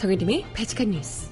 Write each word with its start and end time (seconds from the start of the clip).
정혜림의 0.00 0.46
바칙한 0.54 0.92
뉴스. 0.92 1.28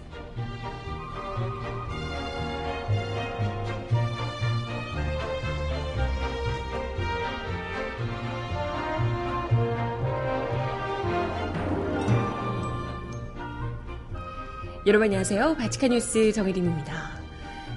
여러분 14.87 15.07
안녕하세요. 15.07 15.57
바칙한 15.57 15.89
뉴스 15.93 16.31
정혜림입니다. 16.31 16.93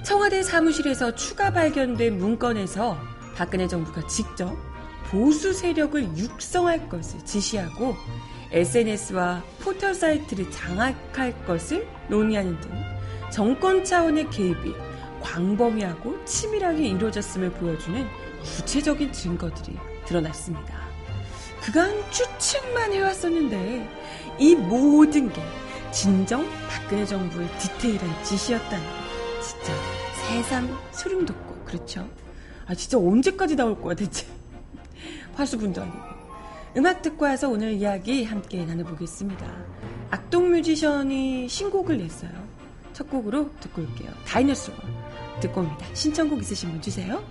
청와대 0.03 0.43
사무실에서 0.43 1.15
추가 1.15 1.53
발견된 1.53 2.17
문건에서 2.17 2.97
박근혜 3.37 3.65
정부가 3.69 4.05
직접 4.07 4.53
보수 5.05 5.53
세력을 5.53 6.17
육성할 6.17 6.89
것을 6.89 7.23
지시하고 7.23 7.95
SNS와 8.51 9.43
포털 9.61 9.93
사이트를 9.93 10.51
장악할 10.51 11.45
것을 11.45 11.87
논의하는 12.09 12.59
등 12.59 12.71
정권 13.31 13.83
차원의 13.83 14.29
개입이 14.29 14.73
광범위하고 15.21 16.25
치밀하게 16.25 16.87
이루어졌음을 16.89 17.51
보여주는 17.51 18.05
구체적인 18.43 19.13
증거들이 19.13 19.77
드러났습니다. 20.05 20.81
그간 21.61 21.93
추측만 22.11 22.91
해왔었는데 22.91 23.87
이 24.39 24.55
모든 24.55 25.31
게 25.31 25.41
진정 25.91 26.45
박근혜 26.67 27.05
정부의 27.05 27.47
디테일한 27.59 28.23
지시였다는 28.23 28.85
진짜 29.41 29.73
새삼 30.27 30.77
소름 30.91 31.25
돋고 31.25 31.63
그렇죠? 31.65 32.09
아 32.65 32.73
진짜 32.73 32.97
언제까지 32.97 33.55
나올 33.55 33.79
거야 33.79 33.93
대체 33.95 34.25
화수분도 35.35 35.81
아니고 35.81 36.20
음악 36.77 37.01
듣고 37.01 37.25
와서 37.25 37.49
오늘 37.49 37.73
이야기 37.73 38.23
함께 38.23 38.65
나눠보겠습니다. 38.65 39.45
악동 40.09 40.51
뮤지션이 40.51 41.49
신곡을 41.49 41.97
냈어요. 41.97 42.31
첫 42.93 43.09
곡으로 43.09 43.49
듣고 43.59 43.81
올게요. 43.81 44.11
다이너소어 44.25 44.75
듣고 45.41 45.61
옵니다. 45.61 45.85
신청곡 45.93 46.39
있으신 46.39 46.71
분 46.71 46.81
주세요. 46.81 47.21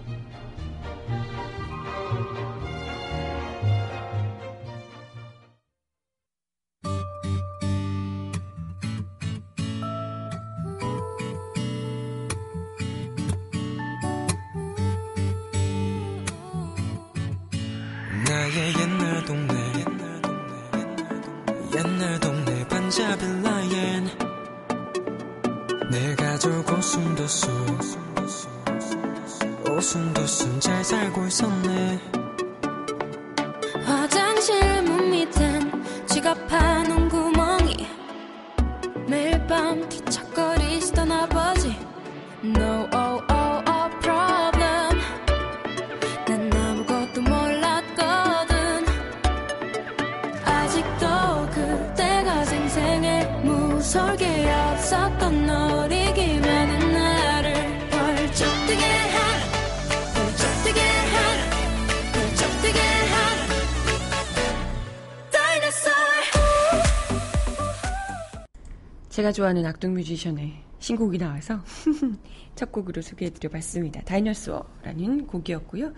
제가 69.21 69.33
좋아하는 69.33 69.67
악동 69.67 69.93
뮤지션의 69.93 70.55
신곡이 70.79 71.19
나와서 71.19 71.63
첫 72.57 72.73
곡으로 72.73 73.03
소개해드려 73.03 73.51
봤습니다. 73.51 74.01
다이너소어라는 74.01 75.27
곡이었고요. 75.27 75.93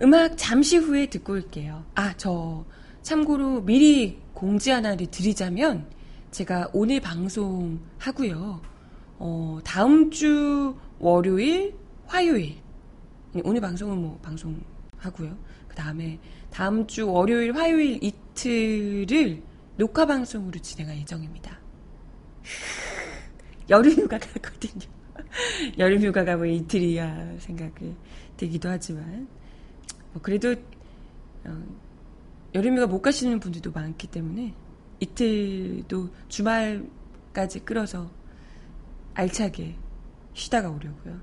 음악 0.00 0.32
잠시 0.38 0.78
후에 0.78 1.10
듣고 1.10 1.34
올게요. 1.34 1.84
아, 1.94 2.14
저 2.16 2.64
참고로 3.02 3.64
미리 3.64 4.18
공지 4.32 4.70
하나를 4.70 5.08
드리자면 5.08 5.90
제가 6.30 6.70
오늘 6.72 7.00
방송 7.00 7.80
하고요. 7.98 8.62
어, 9.18 9.58
다음 9.62 10.10
주 10.10 10.74
월요일, 10.98 11.74
화요일 12.06 12.62
오늘 13.44 13.60
방송은 13.60 13.98
뭐 13.98 14.18
방송 14.22 14.58
하고요. 14.96 15.36
그 15.68 15.74
다음에 15.74 16.18
다음 16.50 16.86
주 16.86 17.10
월요일, 17.10 17.54
화요일 17.54 18.02
이틀을 18.02 19.42
녹화 19.76 20.06
방송으로 20.06 20.58
진행할 20.60 20.96
예정입니다. 20.96 21.57
여름 23.70 23.92
휴가 23.92 24.18
가거든요. 24.18 24.86
여름 25.78 26.02
휴가가 26.02 26.36
뭐 26.36 26.46
이틀이야 26.46 27.38
생각이 27.38 27.94
되기도 28.36 28.68
하지만 28.68 29.28
뭐 30.12 30.22
그래도 30.22 30.54
어, 31.44 31.62
여름 32.54 32.76
휴가 32.76 32.86
못 32.86 33.02
가시는 33.02 33.40
분들도 33.40 33.72
많기 33.72 34.06
때문에 34.06 34.54
이틀도 35.00 36.08
주말까지 36.28 37.60
끌어서 37.60 38.10
알차게 39.14 39.74
쉬다가 40.34 40.70
오려고요. 40.70 41.20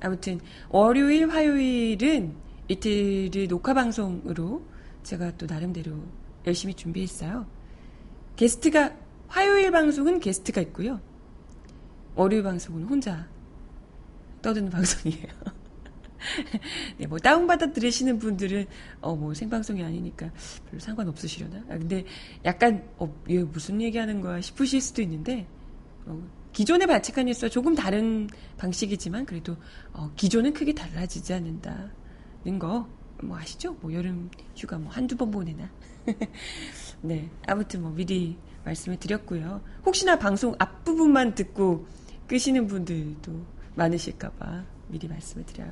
아무튼 0.00 0.40
월요일, 0.68 1.30
화요일은 1.30 2.34
이틀을 2.68 3.48
녹화 3.48 3.74
방송으로 3.74 4.62
제가 5.02 5.36
또 5.36 5.46
나름대로 5.46 5.96
열심히 6.46 6.74
준비했어요. 6.74 7.46
게스트가 8.36 8.94
화요일 9.34 9.72
방송은 9.72 10.20
게스트가 10.20 10.60
있고요. 10.60 11.00
월요일 12.14 12.44
방송은 12.44 12.84
혼자 12.84 13.28
떠드는 14.42 14.70
방송이에요. 14.70 15.26
네, 16.98 17.06
뭐 17.08 17.18
다운받아 17.18 17.72
들으시는 17.72 18.20
분들은 18.20 18.66
어 19.00 19.16
뭐 19.16 19.34
생방송이 19.34 19.82
아니니까 19.82 20.30
별로 20.70 20.78
상관없으시려나? 20.78 21.64
아, 21.68 21.78
근데 21.78 22.04
약간 22.44 22.88
어 22.98 23.12
얘 23.28 23.42
무슨 23.42 23.82
얘기하는 23.82 24.20
거야 24.20 24.40
싶으실 24.40 24.80
수도 24.80 25.02
있는데 25.02 25.48
어, 26.06 26.22
기존의 26.52 26.86
발칙한 26.86 27.26
뉴스와 27.26 27.50
조금 27.50 27.74
다른 27.74 28.28
방식이지만 28.56 29.26
그래도 29.26 29.56
어, 29.92 30.12
기존은 30.14 30.52
크게 30.52 30.74
달라지지 30.74 31.34
않는다는 31.34 32.58
거 32.60 32.88
뭐 33.22 33.38
아시죠? 33.38 33.74
뭐 33.80 33.92
여름 33.92 34.30
휴가 34.56 34.78
뭐 34.78 34.92
한두 34.92 35.16
번 35.16 35.30
보내나? 35.30 35.68
네 37.02 37.30
아무튼 37.46 37.82
뭐 37.82 37.90
미리 37.90 38.36
말씀을 38.64 38.98
드렸고요. 38.98 39.60
혹시나 39.84 40.18
방송 40.18 40.54
앞부분만 40.58 41.34
듣고 41.34 41.86
끄시는 42.26 42.66
분들도 42.66 43.32
많으실까봐 43.74 44.64
미리 44.88 45.08
말씀을 45.08 45.44
드려요. 45.46 45.70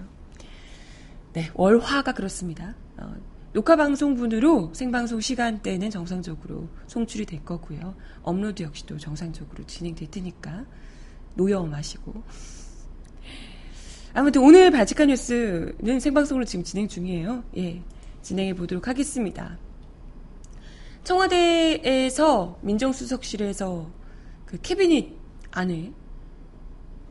네, 1.32 1.50
월화가 1.54 2.12
그렇습니다. 2.12 2.74
어, 2.98 3.14
녹화 3.52 3.76
방송분으로 3.76 4.72
생방송 4.74 5.20
시간대는 5.20 5.90
정상적으로 5.90 6.68
송출이 6.86 7.26
될 7.26 7.44
거고요. 7.44 7.94
업로드 8.22 8.62
역시도 8.62 8.98
정상적으로 8.98 9.64
진행될 9.66 10.10
테니까 10.10 10.64
노여움하시고. 11.34 12.22
아무튼 14.14 14.42
오늘 14.42 14.70
바지카 14.70 15.06
뉴스는 15.06 16.00
생방송으로 16.00 16.44
지금 16.44 16.64
진행 16.64 16.86
중이에요. 16.86 17.44
예, 17.56 17.82
진행해 18.20 18.54
보도록 18.54 18.88
하겠습니다. 18.88 19.58
청와대에서 21.04 22.58
민정수석실에서 22.60 23.90
그 24.46 24.58
캐비닛 24.60 25.16
안에 25.50 25.92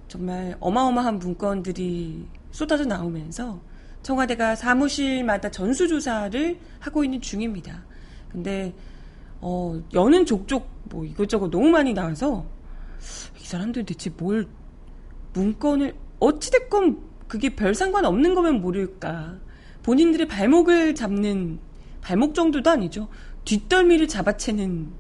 정말 0.08 0.56
어마어마한 0.60 1.20
문건들이 1.20 2.26
쏟아져 2.52 2.86
나오면서 2.86 3.62
청와대가 4.02 4.56
사무실마다 4.56 5.52
전수조사를 5.52 6.60
하고 6.80 7.04
있는 7.04 7.22
중입니다. 7.22 7.84
근데, 8.30 8.74
어, 9.42 9.82
여는 9.94 10.26
족족 10.26 10.68
뭐 10.86 11.06
이것저것 11.06 11.50
너무 11.50 11.70
많이 11.70 11.94
나와서 11.94 12.46
이 13.40 13.46
사람들은 13.46 13.86
대체 13.86 14.10
뭘 14.10 14.48
문건을, 15.34 15.96
어찌됐건 16.20 17.02
그게 17.28 17.56
별 17.56 17.74
상관 17.74 18.06
없는 18.06 18.36
거면 18.36 18.62
모를까. 18.62 19.38
본인들의 19.84 20.28
발목을 20.28 20.96
잡는, 20.96 21.60
발목 22.02 22.36
정도도 22.36 22.70
아니죠. 22.70 23.08
뒷덜미를 23.46 24.08
잡아채는, 24.08 24.92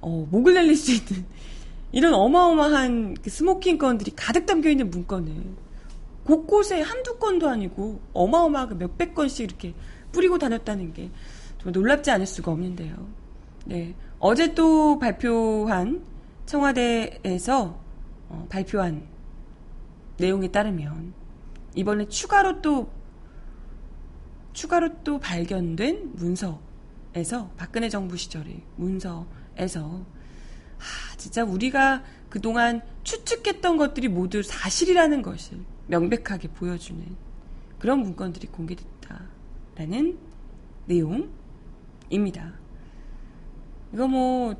어, 0.00 0.26
목을 0.30 0.54
날릴 0.54 0.76
수 0.76 0.92
있는 0.92 1.26
이런 1.92 2.14
어마어마한 2.14 3.14
그 3.22 3.30
smoking 3.30 3.78
gun들이 3.78 4.12
가득 4.14 4.46
담겨 4.46 4.70
있는 4.70 4.90
문건을 4.90 5.34
곳곳에 6.24 6.80
한두 6.80 7.18
건도 7.18 7.48
아니고 7.48 8.00
어마어마하게 8.12 8.74
몇백 8.76 9.14
건씩 9.14 9.44
이렇게 9.44 9.74
뿌리고 10.12 10.38
다녔다는 10.38 10.92
게 10.92 11.10
정말 11.58 11.72
놀랍지 11.72 12.10
않을 12.10 12.26
수가 12.26 12.52
없는데요. 12.52 13.08
네. 13.66 13.94
어제 14.18 14.54
또 14.54 14.98
발표한 14.98 16.04
청와대에서 16.46 17.80
어, 18.28 18.46
발표한 18.48 19.06
내용에 20.18 20.48
따르면 20.48 21.12
이번에 21.74 22.06
추가로 22.08 22.60
또 22.60 22.90
추가로 24.52 25.02
또 25.02 25.18
발견된 25.18 26.12
문서 26.14 26.60
에서 27.14 27.50
박근혜 27.56 27.88
정부 27.88 28.16
시절의 28.16 28.62
문서에서 28.76 30.06
하, 30.78 31.16
진짜 31.16 31.44
우리가 31.44 32.04
그동안 32.28 32.82
추측했던 33.02 33.76
것들이 33.76 34.08
모두 34.08 34.42
사실이라는 34.42 35.22
것을 35.22 35.58
명백하게 35.88 36.48
보여주는 36.48 37.04
그런 37.80 38.00
문건들이 38.00 38.46
공개됐다라는 38.46 40.18
내용입니다. 40.86 42.54
이거 43.92 44.06
뭐 44.06 44.54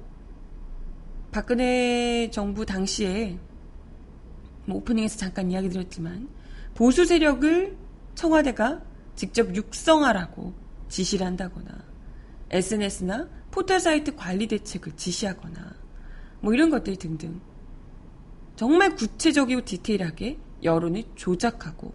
박근혜 1.30 2.28
정부 2.32 2.66
당시에 2.66 3.38
뭐 4.66 4.78
오프닝에서 4.78 5.16
잠깐 5.18 5.52
이야기 5.52 5.68
드렸지만 5.68 6.28
보수 6.74 7.04
세력을 7.04 7.76
청와대가 8.16 8.82
직접 9.14 9.54
육성하라고 9.54 10.52
지시를 10.88 11.26
한다거나 11.26 11.89
SNS나 12.50 13.28
포털 13.50 13.80
사이트 13.80 14.14
관리 14.14 14.46
대책을 14.46 14.96
지시하거나 14.96 15.74
뭐 16.40 16.54
이런 16.54 16.70
것들 16.70 16.96
등등 16.96 17.40
정말 18.56 18.94
구체적이고 18.94 19.64
디테일하게 19.64 20.38
여론을 20.62 21.04
조작하고 21.14 21.94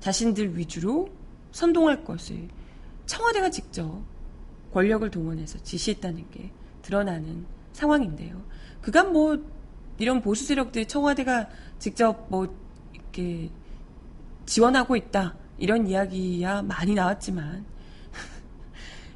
자신들 0.00 0.56
위주로 0.56 1.08
선동할 1.50 2.04
것을 2.04 2.48
청와대가 3.06 3.50
직접 3.50 4.02
권력을 4.72 5.10
동원해서 5.10 5.58
지시했다는 5.62 6.30
게 6.30 6.52
드러나는 6.82 7.46
상황인데요. 7.72 8.42
그간 8.80 9.12
뭐 9.12 9.42
이런 9.98 10.20
보수 10.20 10.44
세력들 10.44 10.86
청와대가 10.86 11.48
직접 11.78 12.26
뭐 12.28 12.54
이렇게 12.92 13.50
지원하고 14.46 14.96
있다 14.96 15.36
이런 15.58 15.86
이야기야 15.86 16.62
많이 16.62 16.94
나왔지만 16.94 17.64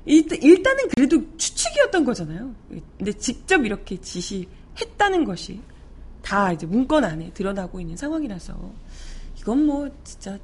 일단은 0.05 0.89
그래도 0.95 1.23
추측이었던 1.37 2.05
거잖아요. 2.05 2.55
근데 2.99 3.13
직접 3.13 3.65
이렇게 3.65 3.97
지시했다는 3.97 5.25
것이 5.25 5.61
다 6.23 6.53
이제 6.53 6.67
문건 6.67 7.05
안에 7.05 7.31
드러나고 7.33 7.81
있는 7.81 7.97
상황이라서 7.97 8.73
이건 9.39 9.67
뭐 9.67 9.89
진짜 10.05 10.39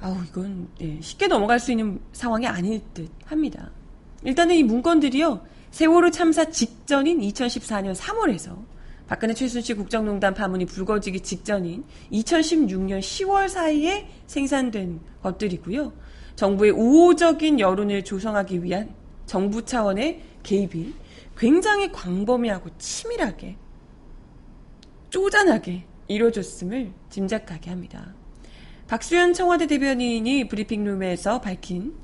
아우 0.00 0.16
이건 0.28 0.68
예, 0.80 1.00
쉽게 1.00 1.28
넘어갈 1.28 1.60
수 1.60 1.70
있는 1.70 2.00
상황이 2.12 2.46
아닐 2.46 2.80
듯 2.92 3.08
합니다. 3.24 3.70
일단은 4.24 4.54
이 4.56 4.62
문건들이요 4.64 5.44
세월호 5.70 6.10
참사 6.10 6.44
직전인 6.50 7.20
2014년 7.20 7.94
3월에서 7.94 8.56
박근혜 9.06 9.34
최순실 9.34 9.76
국정농단 9.76 10.34
파문이 10.34 10.66
불거지기 10.66 11.20
직전인 11.20 11.84
2016년 12.12 13.00
10월 13.00 13.48
사이에 13.48 14.08
생산된 14.26 15.00
것들이고요. 15.22 15.92
정부의 16.36 16.72
우호적인 16.72 17.60
여론을 17.60 18.04
조성하기 18.04 18.62
위한 18.64 18.94
정부 19.26 19.64
차원의 19.64 20.22
개입이 20.42 20.94
굉장히 21.36 21.90
광범위하고 21.92 22.70
치밀하게 22.78 23.56
쪼잔하게 25.10 25.84
이루어졌음을 26.08 26.92
짐작하게 27.10 27.70
합니다. 27.70 28.14
박수현 28.88 29.32
청와대 29.32 29.66
대변인이 29.66 30.48
브리핑룸에서 30.48 31.40
밝힌 31.40 31.94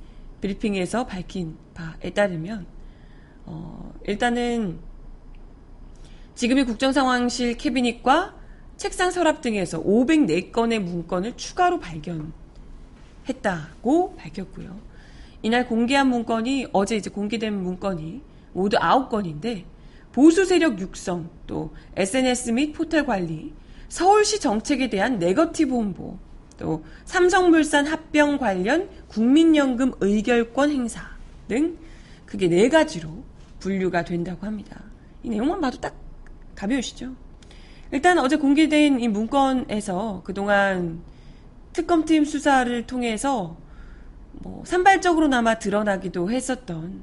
브리핑에서 0.40 1.06
밝힌 1.06 1.56
바에 1.74 2.10
따르면 2.10 2.66
어, 3.44 3.92
일단은 4.06 4.78
지금의 6.34 6.66
국정상황실 6.66 7.56
캐비닛과 7.56 8.36
책상 8.76 9.10
서랍 9.10 9.40
등에서 9.40 9.82
504건의 9.82 10.78
문건을 10.78 11.36
추가로 11.36 11.80
발견 11.80 12.32
했다고 13.28 14.16
밝혔고요. 14.16 14.76
이날 15.42 15.66
공개한 15.66 16.08
문건이 16.08 16.68
어제 16.72 16.96
이제 16.96 17.10
공개된 17.10 17.54
문건이 17.62 18.22
모두 18.52 18.76
9건인데 18.76 19.64
보수 20.12 20.44
세력 20.44 20.80
육성, 20.80 21.30
또 21.46 21.72
SNS 21.96 22.50
및 22.50 22.72
포털 22.72 23.06
관리, 23.06 23.52
서울시 23.88 24.40
정책에 24.40 24.90
대한 24.90 25.18
네거티브 25.18 25.72
홍보, 25.72 26.18
또 26.58 26.84
삼성물산 27.04 27.86
합병 27.86 28.38
관련 28.38 28.88
국민연금 29.08 29.92
의결권 30.00 30.70
행사 30.70 31.02
등 31.46 31.78
그게 32.26 32.48
네 32.48 32.68
가지로 32.68 33.10
분류가 33.60 34.04
된다고 34.04 34.44
합니다. 34.46 34.82
이 35.22 35.28
내용만 35.28 35.60
봐도 35.60 35.78
딱 35.78 35.94
가벼우시죠? 36.54 37.12
일단 37.92 38.18
어제 38.18 38.36
공개된 38.36 39.00
이 39.00 39.08
문건에서 39.08 40.22
그동안 40.24 41.00
특검팀 41.72 42.24
수사를 42.24 42.86
통해서 42.86 43.56
뭐 44.32 44.62
산발적으로나마 44.64 45.58
드러나기도 45.58 46.30
했었던 46.30 47.02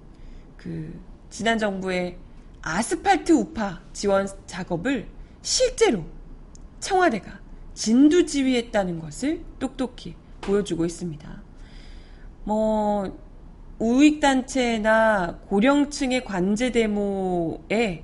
그 0.57 0.99
지난 1.29 1.57
정부의 1.57 2.17
아스팔트 2.61 3.31
우파 3.31 3.81
지원 3.93 4.27
작업을 4.47 5.07
실제로 5.41 6.03
청와대가 6.79 7.39
진두지휘했다는 7.73 8.99
것을 8.99 9.43
똑똑히 9.59 10.15
보여주고 10.41 10.85
있습니다. 10.85 11.43
뭐 12.45 13.17
우익단체나 13.79 15.39
고령층의 15.47 16.23
관제 16.23 16.71
데모에 16.71 18.03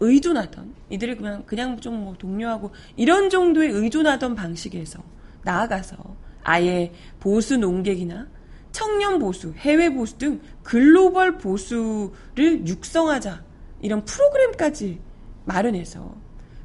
의존하던 0.00 0.74
이들이 0.88 1.16
그냥 1.16 1.44
그냥 1.44 1.78
좀뭐 1.78 2.14
동료하고 2.18 2.70
이런 2.96 3.28
정도의 3.28 3.70
의존하던 3.70 4.34
방식에서 4.34 5.02
나아가서 5.42 5.96
아예 6.42 6.92
보수 7.18 7.56
농객이나 7.56 8.28
청년 8.72 9.18
보수, 9.18 9.52
해외 9.56 9.92
보수 9.92 10.16
등 10.18 10.40
글로벌 10.62 11.38
보수를 11.38 12.66
육성하자 12.66 13.44
이런 13.82 14.04
프로그램까지 14.04 15.00
마련해서 15.44 16.14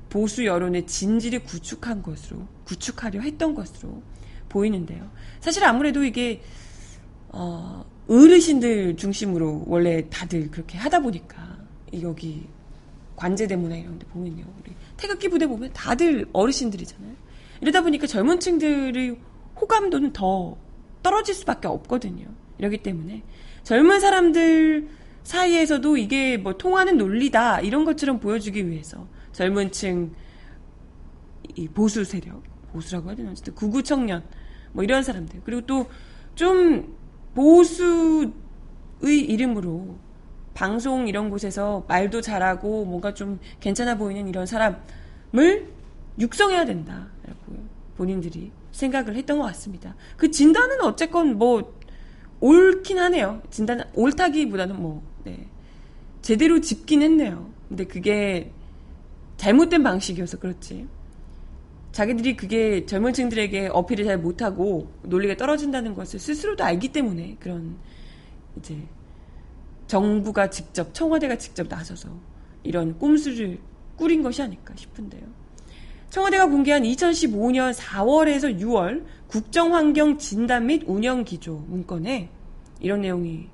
보수 0.10 0.46
여론의 0.46 0.86
진지를 0.86 1.44
구축한 1.44 2.04
것으로 2.04 2.48
구축하려 2.66 3.22
했던 3.22 3.56
것으로 3.56 4.02
보이는데요. 4.50 5.10
사실 5.40 5.64
아무래도 5.64 6.04
이게 6.04 6.42
어, 7.30 7.84
어르신들 8.08 8.96
중심으로 8.98 9.66
원래 9.68 10.08
다들 10.10 10.52
그렇게 10.52 10.78
하다 10.78 11.00
보니까 11.00 11.58
여기 12.02 12.48
관제대문화 13.16 13.76
이런 13.76 13.98
데 13.98 14.06
보면요. 14.08 14.46
우리 14.62 14.74
태극기 14.98 15.30
부대 15.30 15.48
보면 15.48 15.72
다들 15.74 16.28
어르신들이잖아요. 16.32 17.14
이러다 17.66 17.82
보니까 17.82 18.06
젊은 18.06 18.40
층들의 18.40 19.18
호감도는 19.60 20.14
더 20.14 20.56
떨어질 21.02 21.34
수밖에 21.34 21.68
없거든요. 21.68 22.28
이러기 22.58 22.78
때문에. 22.84 23.24
젊은 23.64 24.00
사람들 24.00 24.88
사이에서도 25.24 25.98
이게 25.98 26.38
뭐 26.38 26.54
통하는 26.54 26.98
논리다 26.98 27.62
이런 27.62 27.84
것처럼 27.84 28.20
보여주기 28.20 28.70
위해서 28.70 29.08
젊은 29.32 29.72
층이 29.72 30.10
보수 31.74 32.04
세력 32.04 32.44
보수라고 32.72 33.10
해야 33.10 33.16
되나? 33.16 33.32
어쨌든 33.32 33.56
구구 33.56 33.82
청년 33.84 34.24
뭐 34.72 34.84
이런 34.84 35.04
사람들. 35.04 35.42
그리고 35.44 35.66
또 35.66 35.88
좀 36.36 36.96
보수의 37.34 38.32
이름으로 39.02 39.96
방송 40.54 41.08
이런 41.08 41.30
곳에서 41.30 41.84
말도 41.88 42.22
잘하고 42.22 42.86
뭔가 42.86 43.14
좀 43.14 43.40
괜찮아 43.60 43.98
보이는 43.98 44.28
이런 44.28 44.46
사람을 44.46 45.74
육성해야 46.20 46.66
된다라고 46.66 47.66
본인들이 47.98 48.52
생각을 48.72 49.16
했던 49.16 49.38
것 49.38 49.46
같습니다. 49.46 49.96
그 50.18 50.32
진단은 50.32 50.82
어쨌건 50.82 51.38
뭐 51.38 51.74
옳긴 52.40 53.00
하네요. 53.00 53.42
진단 53.50 53.84
옳다기보다는 53.94 54.82
뭐 54.82 55.04
네. 55.24 55.48
제대로 56.22 56.60
짚긴 56.60 57.02
했네요. 57.02 57.50
근데 57.70 57.86
그게 57.86 58.52
잘못된 59.38 59.84
방식이어서 59.84 60.40
그렇지. 60.40 60.88
자기들이 61.92 62.36
그게 62.36 62.86
젊은 62.86 63.14
층들에게 63.14 63.70
어필을 63.72 64.04
잘 64.06 64.18
못하고 64.18 64.92
논리가 65.04 65.38
떨어진다는 65.38 65.94
것을 65.94 66.20
스스로도 66.20 66.64
알기 66.64 66.90
때문에 66.90 67.38
그런 67.40 67.78
이제 68.58 68.78
정부가 69.88 70.50
직접 70.50 70.94
청와대가 70.94 71.38
직접 71.38 71.68
나서서 71.70 72.10
이런 72.64 72.98
꼼수를 72.98 73.60
꾸린 73.96 74.24
것이 74.24 74.42
아닐까 74.42 74.74
싶은데요. 74.76 75.45
청와대가 76.10 76.48
공개한 76.48 76.84
2015년 76.84 77.74
4월에서 77.74 78.60
6월 78.60 79.04
국정환경 79.28 80.18
진단 80.18 80.68
및 80.68 80.84
운영 80.86 81.24
기조 81.24 81.64
문건에 81.68 82.30
이런 82.80 83.02
내용이 83.02 83.50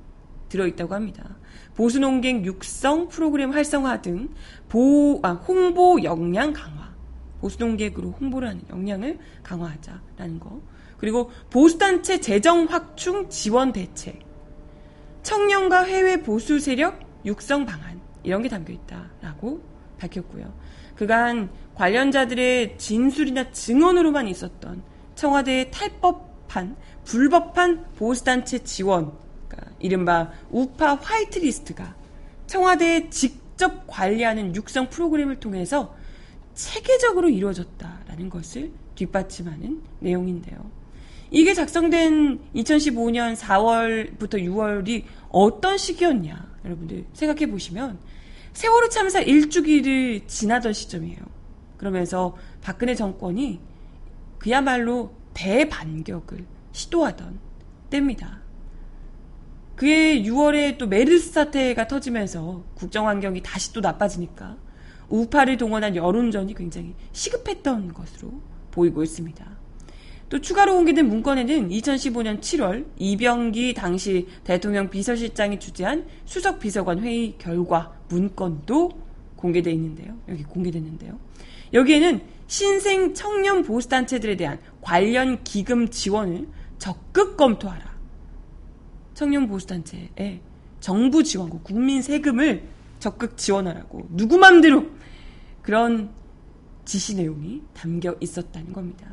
들어있다고 0.50 0.94
합니다. 0.94 1.38
보수농객 1.76 2.46
육성 2.46 3.08
프로그램 3.08 3.52
활성화 3.52 4.02
등 4.02 4.30
보, 4.70 5.20
아, 5.24 5.32
홍보 5.32 6.04
역량 6.04 6.54
강화. 6.54 6.92
보수농객으로 7.40 8.12
홍보를 8.12 8.50
하는 8.50 8.62
역량을 8.70 9.18
강화하자라는 9.42 10.40
거. 10.40 10.62
그리고 10.98 11.32
보수단체 11.50 12.20
재정 12.20 12.66
확충 12.66 13.30
지원 13.30 13.72
대책. 13.72 14.20
청년과 15.24 15.84
해외 15.84 16.22
보수 16.22 16.60
세력 16.60 17.00
육성 17.26 17.66
방안. 17.66 18.00
이런 18.24 18.44
게 18.44 18.50
담겨 18.50 18.74
있다라고 18.74 19.62
밝혔고요. 19.98 20.54
그간 20.96 21.50
관련자들의 21.82 22.78
진술이나 22.78 23.52
증언으로만 23.52 24.28
있었던 24.28 24.84
청와대의 25.16 25.72
탈법한 25.72 26.76
불법한 27.06 27.86
보수단체 27.96 28.60
지원, 28.60 29.14
그러니까 29.48 29.72
이른바 29.80 30.32
우파 30.52 30.94
화이트리스트가 30.94 31.96
청와대에 32.46 33.10
직접 33.10 33.86
관리하는 33.88 34.56
육성 34.56 34.92
프로그램을 34.92 35.40
통해서 35.40 35.96
체계적으로 36.54 37.30
이루어졌다라는 37.30 38.30
것을 38.30 38.72
뒷받침하는 38.94 39.82
내용인데요. 40.02 40.70
이게 41.32 41.56
작성된 41.56 42.42
2015년 42.58 43.36
4월부터 43.36 44.36
6월이 44.36 45.06
어떤 45.30 45.80
시기였냐, 45.80 46.48
여러분들 46.64 47.06
생각해 47.14 47.50
보시면 47.50 47.98
세월호 48.54 48.90
참사 48.90 49.24
1주기를 49.24 50.28
지나던 50.28 50.74
시점이에요. 50.74 51.41
그러면서 51.82 52.38
박근혜 52.62 52.94
정권이 52.94 53.60
그야말로 54.38 55.16
대반격을 55.34 56.46
시도하던 56.74 57.40
때입니다. 57.90 58.40
그해 59.76 60.22
6월에 60.22 60.78
또 60.78 60.86
메르스 60.86 61.32
사태가 61.32 61.88
터지면서 61.88 62.64
국정 62.76 63.08
환경이 63.08 63.42
다시 63.42 63.74
또 63.74 63.82
나빠지니까 63.82 64.58
우파를 65.10 65.58
동원한 65.58 65.96
여론전이 65.96 66.54
굉장히 66.54 66.94
시급했던 67.14 67.96
것으로 67.96 68.32
보이고 68.70 69.02
있습니다. 69.02 69.44
또 70.30 70.40
추가로 70.40 70.76
공개된 70.76 71.08
문건에는 71.08 71.70
2015년 71.70 72.42
7월 72.42 72.86
이병기 72.98 73.74
당시 73.74 74.28
대통령 74.44 74.92
비서실장이 74.92 75.60
주재한 75.60 76.06
수석 76.26 76.60
비서관 76.60 77.00
회의 77.00 77.40
결과 77.40 77.92
문건도 78.10 78.92
공개되어 79.36 79.74
있는데요. 79.74 80.16
여기 80.30 80.44
공개됐는데요. 80.44 81.18
여기에는 81.74 82.22
신생 82.48 83.14
청년 83.14 83.64
보수단체들에 83.64 84.36
대한 84.36 84.60
관련 84.82 85.44
기금 85.44 85.90
지원을 85.90 86.48
적극 86.78 87.38
검토하라. 87.38 87.92
청년 89.14 89.48
보수단체에 89.48 90.42
정부 90.80 91.24
지원고 91.24 91.62
국민 91.62 92.02
세금을 92.02 92.68
적극 93.00 93.38
지원하라고 93.38 94.08
누구 94.10 94.38
맘대로 94.38 94.88
그런 95.62 96.12
지시 96.86 97.16
내용이 97.16 97.62
담겨 97.74 98.16
있었다는 98.20 98.74
겁니다. 98.74 99.08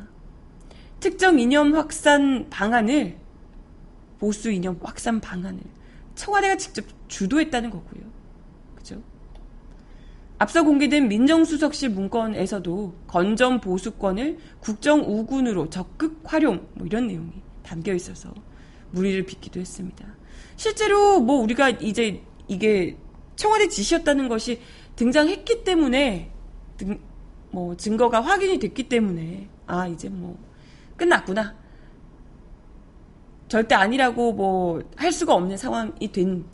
특정 0.99 1.39
이념 1.39 1.75
확산 1.75 2.49
방안을 2.49 3.17
보수 4.19 4.51
이념 4.51 4.79
확산 4.83 5.21
방안을 5.21 5.61
청와대가 6.15 6.57
직접 6.57 6.83
주도했다는 7.07 7.69
거고요. 7.69 8.01
그죠? 8.75 9.01
앞서 10.39 10.63
공개된 10.63 11.09
민정수석실 11.09 11.89
문건에서도 11.89 12.95
건전 13.07 13.59
보수권을 13.59 14.37
국정 14.61 15.01
우군으로 15.01 15.69
적극 15.69 16.21
활용 16.23 16.65
뭐 16.73 16.87
이런 16.87 17.07
내용이 17.07 17.33
담겨 17.61 17.93
있어서 17.93 18.33
무리를 18.91 19.25
빚기도 19.25 19.59
했습니다. 19.59 20.05
실제로 20.55 21.19
뭐 21.19 21.41
우리가 21.41 21.69
이제 21.69 22.23
이게 22.47 22.97
청와대 23.35 23.67
지시였다는 23.67 24.29
것이 24.29 24.61
등장했기 24.95 25.63
때문에 25.63 26.31
등, 26.77 26.99
뭐 27.51 27.75
증거가 27.75 28.21
확인이 28.21 28.59
됐기 28.59 28.89
때문에 28.89 29.49
아 29.67 29.87
이제 29.87 30.07
뭐 30.09 30.37
끝났구나. 30.95 31.55
절대 33.49 33.75
아니라고 33.75 34.33
뭐 34.33 34.81
할 34.95 35.11
수가 35.11 35.33
없는 35.33 35.57
상황이 35.57 36.11
된 36.11 36.45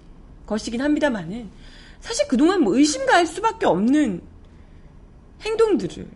것이긴 0.45 0.81
합니다만은 0.81 1.49
사실 2.05 2.27
그동안 2.27 2.61
뭐 2.61 2.77
의심가할 2.77 3.25
수밖에 3.25 3.65
없는 3.65 4.21
행동들을 5.41 6.07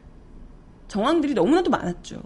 정황들이 0.87 1.33
너무나도 1.33 1.71
많았죠. 1.71 2.21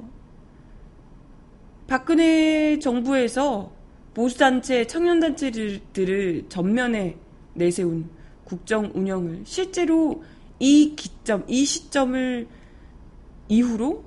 박근혜 1.87 2.77
정부에서 2.79 3.71
보수단체, 4.13 4.85
청년단체들을 4.85 6.47
전면에 6.49 7.17
내세운 7.53 8.09
국정 8.43 8.91
운영을 8.93 9.43
실제로 9.45 10.21
이 10.59 10.93
기점, 10.97 11.45
이 11.47 11.63
시점을 11.63 12.45
이후로 13.47 14.03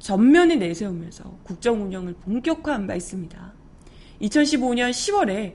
전면에 0.00 0.56
내세우면서 0.56 1.38
국정 1.44 1.84
운영을 1.84 2.14
본격화한 2.14 2.88
바 2.88 2.96
있습니다. 2.96 3.52
2015년 4.22 4.90
10월에 4.90 5.54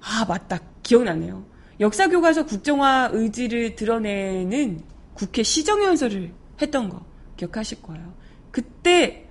아 0.00 0.24
맞다 0.26 0.58
기억나네요. 0.82 1.51
역사 1.80 2.08
교과서 2.08 2.46
국정화 2.46 3.10
의지를 3.12 3.74
드러내는 3.76 4.82
국회 5.14 5.42
시정연설을 5.42 6.32
했던 6.60 6.88
거 6.88 7.04
기억하실 7.36 7.82
거예요. 7.82 8.14
그때 8.50 9.28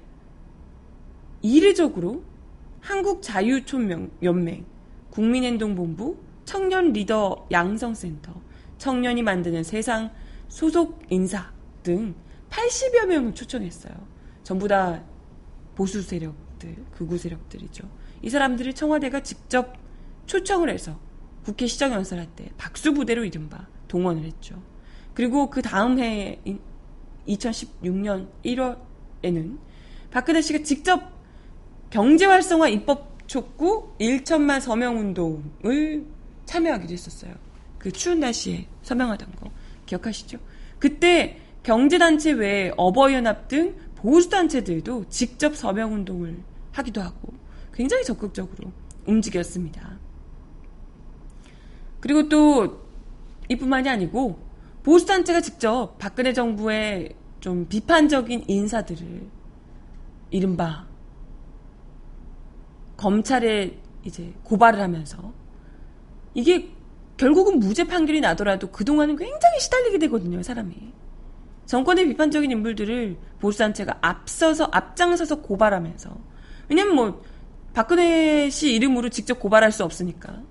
이례적으로 1.41 2.23
한국자유촌연맹, 2.81 4.65
국민행동본부, 5.09 6.17
청년 6.45 6.93
리더 6.93 7.47
양성센터, 7.51 8.33
청년이 8.77 9.21
만드는 9.23 9.63
세상 9.63 10.11
소속 10.47 11.01
인사 11.09 11.51
등 11.83 12.15
80여 12.49 13.05
명을 13.05 13.33
초청했어요. 13.33 13.93
전부 14.43 14.67
다 14.67 15.03
보수 15.75 16.01
세력들, 16.01 16.75
극우 16.91 17.17
세력들이죠. 17.17 17.87
이 18.21 18.29
사람들을 18.29 18.73
청와대가 18.73 19.21
직접 19.21 19.73
초청을 20.25 20.69
해서 20.69 20.99
국회 21.43 21.67
시정연설 21.67 22.19
할 22.19 22.27
때 22.35 22.49
박수 22.57 22.93
부대로 22.93 23.25
이른바 23.25 23.67
동원을 23.87 24.23
했죠. 24.23 24.61
그리고 25.13 25.49
그 25.49 25.61
다음 25.61 25.99
해 25.99 26.39
2016년 27.27 28.27
1월에는 28.45 29.57
박근혜 30.11 30.41
씨가 30.41 30.63
직접 30.63 31.01
경제활성화 31.89 32.69
입법 32.69 33.27
촉구 33.27 33.95
1천만 33.99 34.59
서명 34.59 34.99
운동을 34.99 36.05
참여하기도 36.45 36.93
했었어요. 36.93 37.33
그 37.77 37.91
추운 37.91 38.19
날씨에 38.19 38.67
서명하던 38.83 39.31
거 39.35 39.49
기억하시죠? 39.85 40.37
그때 40.79 41.39
경제단체 41.63 42.31
외에 42.31 42.71
어버이연합 42.77 43.47
등 43.47 43.75
보수단체들도 43.95 45.09
직접 45.09 45.55
서명 45.55 45.93
운동을 45.93 46.39
하기도 46.71 47.01
하고 47.01 47.33
굉장히 47.73 48.03
적극적으로 48.03 48.71
움직였습니다. 49.05 49.99
그리고 52.01 52.27
또 52.27 52.81
이뿐만이 53.47 53.87
아니고 53.87 54.39
보수단체가 54.83 55.39
직접 55.39 55.97
박근혜 55.97 56.33
정부의 56.33 57.15
좀 57.39 57.67
비판적인 57.67 58.45
인사들을 58.47 59.29
이른바 60.31 60.87
검찰에 62.97 63.77
이제 64.03 64.33
고발을 64.43 64.79
하면서 64.79 65.33
이게 66.33 66.71
결국은 67.17 67.59
무죄 67.59 67.83
판결이 67.85 68.21
나더라도 68.21 68.71
그동안은 68.71 69.15
굉장히 69.15 69.59
시달리게 69.59 69.99
되거든요, 69.99 70.41
사람이. 70.41 70.75
정권의 71.67 72.07
비판적인 72.07 72.49
인물들을 72.49 73.17
보수단체가 73.39 73.99
앞서서, 74.01 74.69
앞장서서 74.71 75.41
고발하면서. 75.41 76.17
왜냐면 76.67 76.95
뭐, 76.95 77.23
박근혜 77.73 78.49
씨 78.49 78.73
이름으로 78.73 79.09
직접 79.09 79.39
고발할 79.39 79.71
수 79.71 79.83
없으니까. 79.83 80.41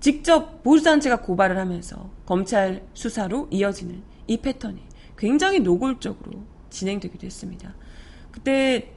직접 0.00 0.62
보수단체가 0.62 1.22
고발을 1.22 1.58
하면서 1.58 2.10
검찰 2.26 2.86
수사로 2.94 3.48
이어지는 3.50 4.02
이 4.26 4.36
패턴이 4.36 4.82
굉장히 5.16 5.60
노골적으로 5.60 6.44
진행되기도 6.70 7.26
했습니다. 7.26 7.74
그때 8.30 8.92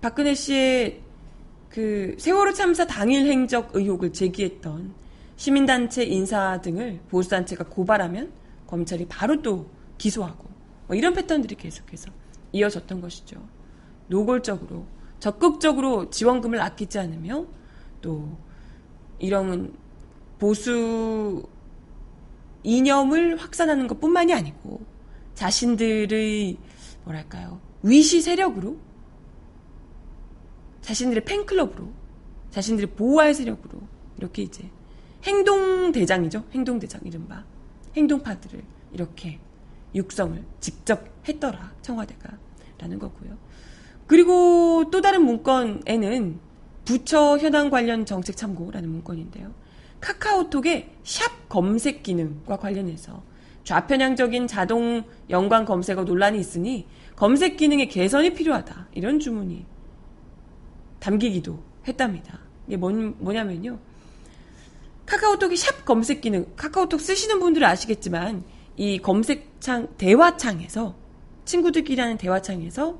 박근혜 0.00 0.34
씨의 0.34 1.00
그 1.68 2.14
세월호 2.18 2.52
참사 2.52 2.86
당일 2.86 3.26
행적 3.26 3.74
의혹을 3.74 4.12
제기했던 4.12 4.94
시민단체 5.36 6.04
인사 6.04 6.60
등을 6.60 7.00
보수단체가 7.08 7.64
고발하면 7.64 8.32
검찰이 8.66 9.06
바로 9.08 9.42
또 9.42 9.68
기소하고 9.98 10.48
뭐 10.86 10.96
이런 10.96 11.14
패턴들이 11.14 11.56
계속해서 11.56 12.10
이어졌던 12.52 13.00
것이죠. 13.00 13.42
노골적으로 14.08 14.86
적극적으로 15.18 16.10
지원금을 16.10 16.60
아끼지 16.60 16.98
않으며 16.98 17.46
또 18.00 18.36
이런 19.18 19.74
보수 20.44 21.42
이념을 22.64 23.38
확산하는 23.38 23.88
것 23.88 23.98
뿐만이 23.98 24.34
아니고 24.34 24.84
자신들의 25.34 26.58
뭐랄까요 27.04 27.60
위시 27.82 28.20
세력으로 28.20 28.76
자신들의 30.82 31.24
팬클럽으로 31.24 31.88
자신들의 32.50 32.90
보호할 32.90 33.32
세력으로 33.32 33.80
이렇게 34.18 34.42
이제 34.42 34.68
행동 35.24 35.92
대장이죠. 35.92 36.44
행동 36.52 36.78
대장 36.78 37.00
이른바. 37.04 37.42
행동파들을 37.96 38.62
이렇게 38.92 39.40
육성을 39.94 40.44
직접 40.60 41.08
했더라. 41.26 41.72
청와대가. 41.80 42.36
라는 42.76 42.98
거고요. 42.98 43.38
그리고 44.06 44.90
또 44.90 45.00
다른 45.00 45.24
문건에는 45.24 46.38
부처 46.84 47.38
현황 47.38 47.70
관련 47.70 48.04
정책 48.04 48.36
참고라는 48.36 48.90
문건인데요. 48.90 49.63
카카오톡의 50.04 50.90
샵 51.02 51.48
검색 51.48 52.02
기능과 52.02 52.58
관련해서 52.58 53.22
좌편향적인 53.64 54.46
자동 54.46 55.02
연관 55.30 55.64
검색어 55.64 56.04
논란이 56.04 56.38
있으니 56.38 56.86
검색 57.16 57.56
기능의 57.56 57.88
개선이 57.88 58.34
필요하다. 58.34 58.88
이런 58.92 59.18
주문이 59.18 59.64
담기기도 60.98 61.62
했답니다. 61.88 62.38
이게 62.66 62.76
뭐, 62.76 62.90
뭐냐면요. 62.90 63.78
카카오톡이 65.06 65.56
샵 65.56 65.86
검색 65.86 66.20
기능, 66.20 66.46
카카오톡 66.54 67.00
쓰시는 67.00 67.38
분들은 67.40 67.66
아시겠지만, 67.66 68.42
이 68.76 68.98
검색창, 68.98 69.88
대화창에서, 69.96 70.96
친구들끼리 71.44 72.00
하는 72.00 72.16
대화창에서 72.18 72.98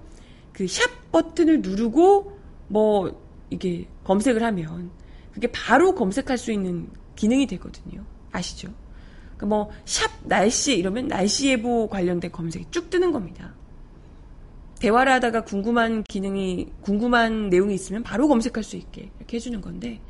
그 0.52 0.66
샵 0.66 1.10
버튼을 1.12 1.62
누르고, 1.62 2.38
뭐, 2.68 3.22
이게 3.50 3.88
검색을 4.04 4.42
하면, 4.42 4.90
그게 5.34 5.48
바로 5.48 5.94
검색할 5.94 6.38
수 6.38 6.52
있는 6.52 6.88
기능이 7.16 7.46
되거든요. 7.48 8.04
아시죠? 8.30 8.68
그 9.36 9.44
뭐, 9.44 9.70
샵 9.84 10.10
날씨 10.22 10.76
이러면 10.76 11.08
날씨 11.08 11.48
예보 11.48 11.88
관련된 11.88 12.30
검색이 12.30 12.66
쭉 12.70 12.88
뜨는 12.88 13.10
겁니다. 13.10 13.54
대화를 14.78 15.12
하다가 15.14 15.44
궁금한 15.44 16.04
기능이, 16.04 16.72
궁금한 16.80 17.48
내용이 17.50 17.74
있으면 17.74 18.02
바로 18.04 18.28
검색할 18.28 18.62
수 18.62 18.76
있게 18.76 19.10
이렇게 19.18 19.36
해주는 19.36 19.60
건데, 19.60 20.00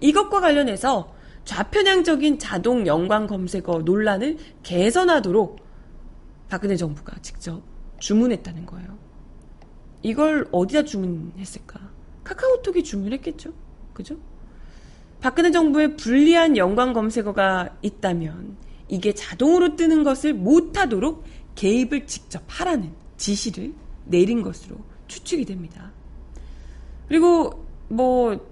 이것과 0.00 0.40
관련해서 0.40 1.14
좌편향적인 1.44 2.38
자동 2.38 2.86
연관 2.86 3.26
검색어 3.26 3.82
논란을 3.84 4.36
개선하도록 4.62 5.60
박근혜 6.48 6.76
정부가 6.76 7.16
직접 7.22 7.62
주문했다는 7.98 8.66
거예요. 8.66 8.98
이걸 10.02 10.48
어디다 10.50 10.84
주문했을까? 10.84 11.80
카카오톡이 12.24 12.82
주문했겠죠? 12.82 13.52
그죠? 13.92 14.16
박근혜 15.22 15.52
정부의 15.52 15.96
불리한 15.96 16.56
연관 16.56 16.92
검색어가 16.92 17.76
있다면 17.80 18.56
이게 18.88 19.14
자동으로 19.14 19.76
뜨는 19.76 20.02
것을 20.02 20.34
못하도록 20.34 21.24
개입을 21.54 22.06
직접 22.08 22.42
하라는 22.48 22.92
지시를 23.16 23.72
내린 24.04 24.42
것으로 24.42 24.76
추측이 25.06 25.44
됩니다. 25.44 25.92
그리고 27.06 27.64
뭐 27.88 28.44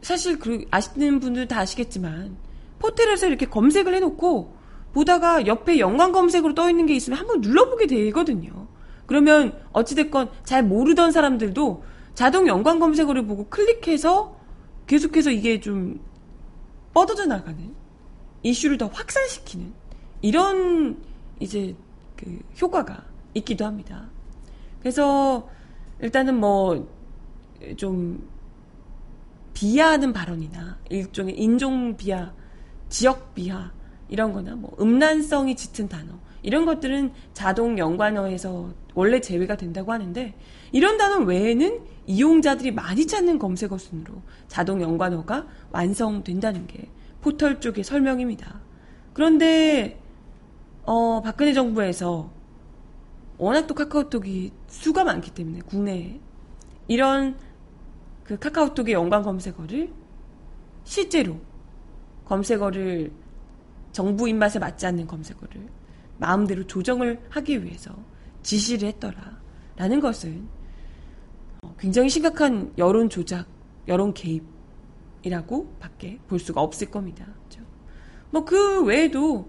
사실 0.00 0.38
그 0.38 0.64
아시는 0.70 1.18
분들 1.18 1.48
다 1.48 1.58
아시겠지만 1.58 2.36
포털에서 2.78 3.26
이렇게 3.26 3.46
검색을 3.46 3.94
해놓고 3.96 4.56
보다가 4.92 5.48
옆에 5.48 5.80
연관 5.80 6.12
검색으로 6.12 6.54
떠 6.54 6.70
있는 6.70 6.86
게 6.86 6.94
있으면 6.94 7.18
한번 7.18 7.40
눌러보게 7.40 7.88
되거든요. 7.88 8.68
그러면 9.06 9.58
어찌됐건 9.72 10.30
잘 10.44 10.62
모르던 10.62 11.10
사람들도 11.10 11.82
자동 12.14 12.46
연관 12.46 12.78
검색어를 12.78 13.26
보고 13.26 13.48
클릭해서 13.48 14.37
계속해서 14.88 15.30
이게 15.30 15.60
좀 15.60 16.00
뻗어져 16.92 17.26
나가는 17.26 17.72
이슈를 18.42 18.76
더 18.76 18.88
확산시키는 18.88 19.72
이런 20.22 21.00
이제 21.38 21.76
그 22.16 22.40
효과가 22.60 23.04
있기도 23.34 23.64
합니다. 23.64 24.10
그래서 24.80 25.48
일단은 26.00 26.40
뭐 26.40 26.98
좀 27.76 28.28
비하하는 29.54 30.12
발언이나 30.12 30.78
일종의 30.88 31.38
인종 31.38 31.96
비하, 31.96 32.32
지역 32.88 33.34
비하 33.34 33.72
이런 34.08 34.32
거나 34.32 34.54
뭐 34.54 34.76
음란성이 34.80 35.56
짙은 35.56 35.88
단어 35.88 36.12
이런 36.42 36.66
것들은 36.66 37.12
자동 37.32 37.78
연관어에서 37.78 38.72
원래 38.94 39.20
제외가 39.20 39.56
된다고 39.56 39.92
하는데 39.92 40.34
이런 40.72 40.96
단어 40.96 41.24
외에는 41.24 41.80
이용자들이 42.06 42.72
많이 42.72 43.06
찾는 43.06 43.38
검색어 43.38 43.78
순으로 43.78 44.22
자동 44.46 44.80
연관어가 44.80 45.46
완성된다는 45.70 46.66
게 46.66 46.88
포털 47.20 47.60
쪽의 47.60 47.84
설명입니다. 47.84 48.60
그런데 49.12 50.00
어, 50.84 51.20
박근혜 51.22 51.52
정부에서 51.52 52.30
워낙 53.36 53.66
또 53.66 53.74
카카오톡이 53.74 54.52
수가 54.66 55.04
많기 55.04 55.30
때문에 55.30 55.60
국내에 55.60 56.20
이런 56.88 57.36
그 58.24 58.38
카카오톡의 58.38 58.94
연관 58.94 59.22
검색어를 59.22 59.92
실제로 60.84 61.36
검색어를 62.24 63.12
정부 63.92 64.28
입맛에 64.28 64.58
맞지 64.58 64.86
않는 64.86 65.06
검색어를 65.06 65.77
마음대로 66.18 66.66
조정을 66.66 67.20
하기 67.30 67.64
위해서 67.64 67.94
지시를 68.42 68.88
했더라라는 68.88 70.00
것은 70.00 70.48
어, 71.62 71.74
굉장히 71.78 72.08
심각한 72.08 72.72
여론 72.78 73.08
조작, 73.08 73.46
여론 73.88 74.14
개입이라고 74.14 75.76
밖에 75.80 76.18
볼 76.28 76.38
수가 76.38 76.60
없을 76.60 76.90
겁니다. 76.90 77.26
그렇죠? 77.48 77.62
뭐그 78.30 78.84
외에도 78.84 79.48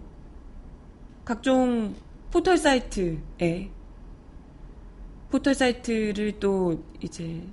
각종 1.26 1.96
포털 2.32 2.58
사이트에 2.58 3.72
포털 5.30 5.54
사이트를 5.54 6.40
또 6.40 6.84
이제 7.02 7.44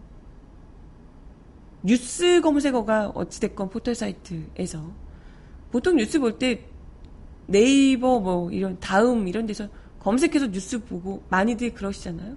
뉴스 1.83 2.41
검색어가 2.41 3.09
어찌됐건 3.09 3.69
포털 3.71 3.95
사이트에서 3.95 4.93
보통 5.71 5.97
뉴스 5.97 6.19
볼 6.19 6.39
때 6.39 6.65
네이버 7.47 8.21
뭐 8.21 8.51
이런 8.51 8.79
다음 8.81 9.29
이런 9.29 9.47
데서 9.47 9.69
검색해서 10.01 10.49
뉴스 10.49 10.83
보고 10.85 11.23
많이들 11.29 11.75
그러시잖아요. 11.75 12.37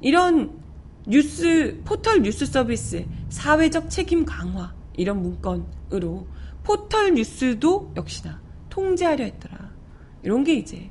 이런 0.00 0.58
뉴스 1.06 1.80
포털 1.84 2.22
뉴스 2.22 2.46
서비스 2.46 3.06
사회적 3.28 3.90
책임 3.90 4.24
강화 4.24 4.74
이런 4.96 5.22
문건으로 5.22 6.26
포털 6.64 7.14
뉴스도 7.14 7.92
역시나 7.96 8.40
통제하려 8.70 9.24
했더라. 9.24 9.70
이런 10.22 10.42
게 10.42 10.54
이제 10.54 10.90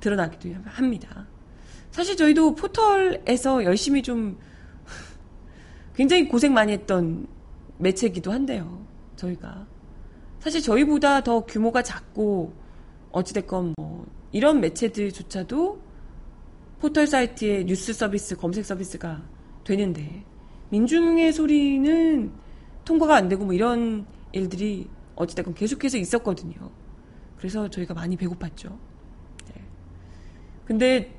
드러나기도 0.00 0.54
합니다. 0.64 1.26
사실 1.90 2.16
저희도 2.16 2.56
포털에서 2.56 3.64
열심히 3.64 4.02
좀 4.02 4.38
굉장히 5.94 6.28
고생 6.28 6.52
많이 6.52 6.72
했던 6.72 7.26
매체이기도 7.78 8.32
한데요. 8.32 8.86
저희가 9.16 9.66
사실 10.46 10.62
저희보다 10.62 11.24
더 11.24 11.44
규모가 11.44 11.82
작고 11.82 12.54
어찌됐건 13.10 13.74
뭐 13.76 14.06
이런 14.30 14.60
매체들조차도 14.60 15.82
포털 16.78 17.08
사이트의 17.08 17.64
뉴스 17.64 17.92
서비스 17.92 18.36
검색 18.36 18.64
서비스가 18.64 19.24
되는데 19.64 20.24
민중의 20.68 21.32
소리는 21.32 22.30
통과가 22.84 23.16
안 23.16 23.28
되고 23.28 23.44
뭐 23.44 23.54
이런 23.54 24.06
일들이 24.30 24.88
어찌됐건 25.16 25.54
계속해서 25.54 25.98
있었거든요. 25.98 26.70
그래서 27.38 27.68
저희가 27.68 27.94
많이 27.94 28.16
배고팠죠. 28.16 28.78
네. 29.48 29.64
근데 30.64 31.18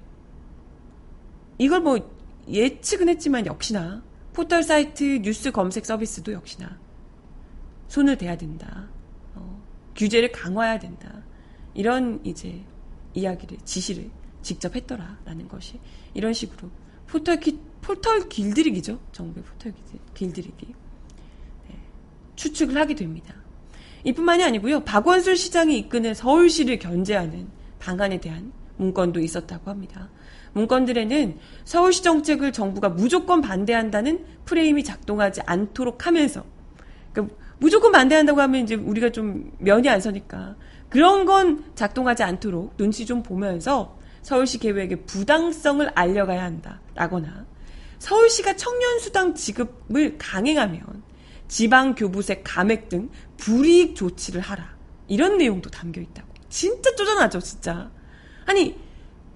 이걸 1.57 1.81
뭐 1.81 1.99
예측은 2.47 3.09
했지만 3.09 3.45
역시나 3.45 4.05
포털 4.31 4.63
사이트 4.63 5.19
뉴스 5.21 5.51
검색 5.51 5.85
서비스도 5.85 6.31
역시나 6.31 6.79
손을 7.89 8.17
대야 8.17 8.37
된다. 8.37 8.87
어, 9.97 9.99
규제를 9.99 10.31
강화해야 10.31 10.79
된다. 10.79 11.23
이런 11.73 12.19
이제 12.23 12.61
이야기를 13.13 13.57
지시를 13.65 14.09
직접 14.41 14.75
했더라라는 14.75 15.47
것이 15.47 15.79
이런 16.13 16.33
식으로 16.33 16.69
포털 17.07 17.39
기, 17.39 17.59
포털 17.81 18.29
길들이기죠. 18.29 18.99
정부의 19.11 19.43
포털 19.43 19.73
길들이기 20.13 20.65
네, 21.67 21.75
추측을 22.35 22.77
하게 22.77 22.95
됩니다. 22.95 23.33
이뿐만이 24.03 24.43
아니고요. 24.43 24.83
박원순 24.83 25.35
시장이 25.35 25.77
이끄는 25.79 26.13
서울시를 26.13 26.79
견제하는 26.79 27.47
방안에 27.79 28.19
대한 28.19 28.51
문건도 28.77 29.19
있었다고 29.19 29.69
합니다. 29.69 30.09
문건들에는 30.53 31.37
서울시 31.65 32.03
정책을 32.03 32.51
정부가 32.51 32.89
무조건 32.89 33.41
반대한다는 33.41 34.25
프레임이 34.45 34.83
작동하지 34.83 35.41
않도록 35.45 36.07
하면서 36.07 36.45
그러니까 37.11 37.35
무조건 37.59 37.91
반대한다고 37.91 38.39
하면 38.41 38.63
이제 38.63 38.75
우리가 38.75 39.09
좀 39.09 39.51
면이 39.59 39.89
안 39.89 39.99
서니까. 39.99 40.55
그런 40.89 41.25
건 41.25 41.65
작동하지 41.75 42.23
않도록 42.23 42.77
눈치 42.77 43.05
좀 43.05 43.23
보면서 43.23 43.97
서울시 44.21 44.57
계획의 44.57 45.05
부당성을 45.05 45.89
알려가야 45.95 46.43
한다라거나 46.43 47.45
서울시가 47.99 48.55
청년수당 48.55 49.33
지급을 49.35 50.17
강행하면 50.17 50.81
지방교부세 51.47 52.41
감액 52.43 52.89
등 52.89 53.09
불이익 53.37 53.95
조치를 53.95 54.41
하라. 54.41 54.75
이런 55.07 55.37
내용도 55.37 55.69
담겨 55.69 56.01
있다고. 56.01 56.27
진짜 56.49 56.93
쪼잔하죠 56.95 57.39
진짜. 57.39 57.89
아니 58.45 58.77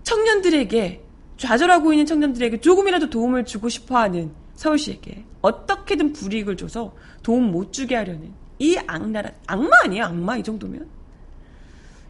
청년들에게 0.04 1.04
좌절하고 1.38 1.94
있는 1.94 2.06
청년들에게 2.06 2.62
조금이라도 2.62 3.10
도움을 3.10 3.46
주고 3.46 3.70
싶어 3.70 3.98
하는 3.98 4.32
서울시에게 4.56 5.26
어떻게든 5.42 6.14
불이익을 6.14 6.58
줘서 6.58 6.94
도움 7.24 7.52
못 7.52 7.74
주게 7.74 7.96
하려는 7.96 8.34
이 8.60 8.78
악랄한 8.78 9.34
악마 9.48 9.70
아니에요 9.84 10.06
악마 10.06 10.38
이 10.38 10.44
정도면 10.44 10.88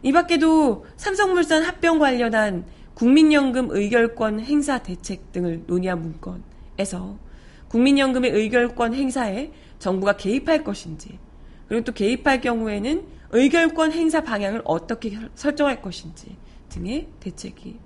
이 0.02 0.12
밖에도 0.12 0.84
삼성물산 0.96 1.62
합병 1.62 1.98
관련한 1.98 2.64
국민연금 2.94 3.68
의결권 3.70 4.40
행사 4.40 4.78
대책 4.78 5.32
등을 5.32 5.64
논의한 5.66 6.02
문건에서 6.02 7.18
국민연금의 7.68 8.30
의결권 8.32 8.94
행사에 8.94 9.50
정부가 9.78 10.16
개입할 10.16 10.62
것인지 10.64 11.18
그리고 11.68 11.84
또 11.84 11.92
개입할 11.92 12.40
경우에는 12.42 13.06
의결권 13.30 13.92
행사 13.92 14.22
방향을 14.22 14.60
어떻게 14.64 15.10
혈- 15.14 15.30
설정할 15.34 15.80
것인지 15.80 16.36
등의 16.68 17.08
대책이 17.20 17.78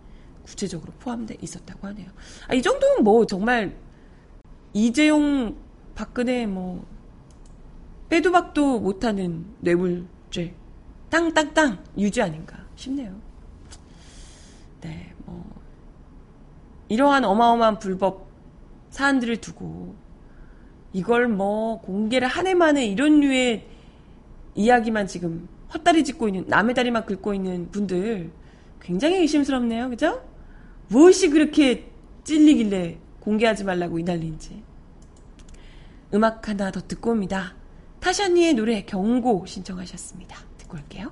구체적으로 0.43 0.93
포함되어 0.99 1.37
있었다고 1.41 1.87
하네요. 1.89 2.09
아, 2.49 2.55
이 2.55 2.63
정도면 2.63 3.05
뭐 3.05 3.27
정말 3.27 3.77
이재용 4.77 5.57
박근혜 5.95 6.45
뭐 6.45 6.85
빼도 8.11 8.31
박도 8.31 8.79
못하는 8.79 9.47
뇌물죄 9.61 10.55
땅땅땅 11.09 11.83
유지 11.97 12.21
아닌가 12.21 12.59
싶네요. 12.75 13.19
네, 14.83 15.15
뭐 15.25 15.43
이러한 16.91 17.25
어마어마한 17.25 17.79
불법 17.79 18.27
사안들을 18.91 19.39
두고 19.39 19.95
이걸 20.93 21.27
뭐 21.27 21.81
공개를 21.81 22.29
한 22.29 22.47
해만에 22.47 22.87
이런 22.87 23.21
류의 23.21 23.67
이야기만 24.57 25.07
지금 25.07 25.49
헛다리 25.73 26.05
짚고 26.05 26.29
있는 26.29 26.45
남의 26.49 26.75
다리만 26.75 27.07
긁고 27.07 27.33
있는 27.33 27.71
분들 27.71 28.31
굉장히 28.83 29.17
의심스럽네요. 29.21 29.89
그죠? 29.89 30.23
무엇이 30.89 31.31
그렇게 31.31 31.91
찔리길래 32.25 33.06
공개하지 33.27 33.65
말라고 33.65 33.99
이 33.99 34.05
난리인지. 34.05 34.63
음악 36.15 36.49
하나 36.49 36.71
더 36.71 36.81
듣고 36.81 37.11
옵니다. 37.11 37.57
타샤니의 37.99 38.55
노래 38.55 38.83
경고 38.85 39.45
신청하셨습니다. 39.45 40.39
듣고 40.59 40.77
올게요. 40.77 41.11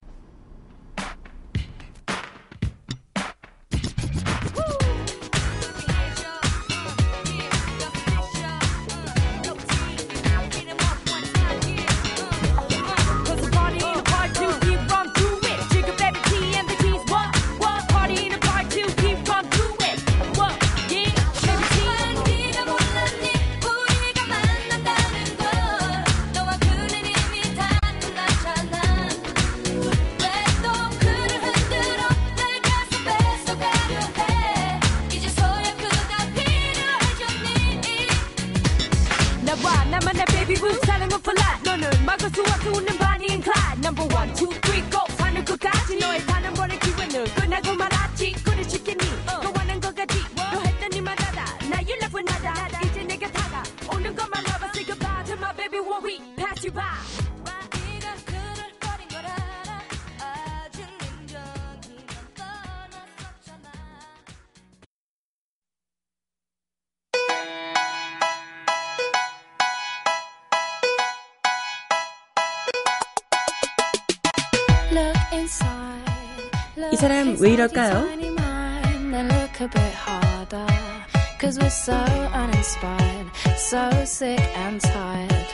So 83.75 84.05
sick 84.05 84.41
and 84.57 84.81
tired 84.81 85.49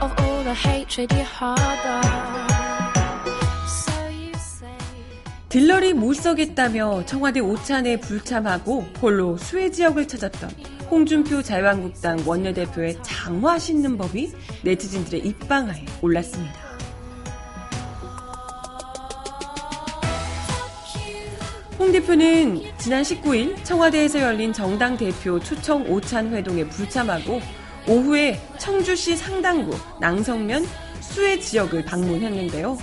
of 0.00 0.10
all 0.18 0.42
the 0.42 0.52
hatred 0.52 1.14
you 1.14 1.22
harbor. 1.22 2.00
들러리 5.48 5.94
못 5.94 6.14
서겠다며 6.14 7.04
청와대 7.06 7.38
오찬에 7.40 7.98
불참하고 7.98 8.86
홀로 9.00 9.36
수해 9.36 9.70
지역을 9.70 10.08
찾았던 10.08 10.50
홍준표 10.90 11.42
자유한국당 11.42 12.18
원내대표의 12.26 12.98
장화 13.02 13.58
신는 13.58 13.96
법이 13.98 14.32
네티즌들의 14.64 15.26
입방아에 15.26 15.84
올랐습니다. 16.02 16.54
홍 21.78 21.92
대표는 21.92 22.62
지난 22.78 23.02
19일 23.02 23.64
청와대에서 23.64 24.20
열린 24.20 24.52
정당 24.52 24.96
대표 24.96 25.40
초청 25.40 25.82
오찬 25.90 26.32
회동에 26.32 26.64
불참하고 26.68 27.40
오후에 27.90 28.40
청주시 28.56 29.16
상당구 29.16 29.76
낭성면 29.98 30.64
수해 31.00 31.40
지역을 31.40 31.84
방문했는데요. 31.84 32.78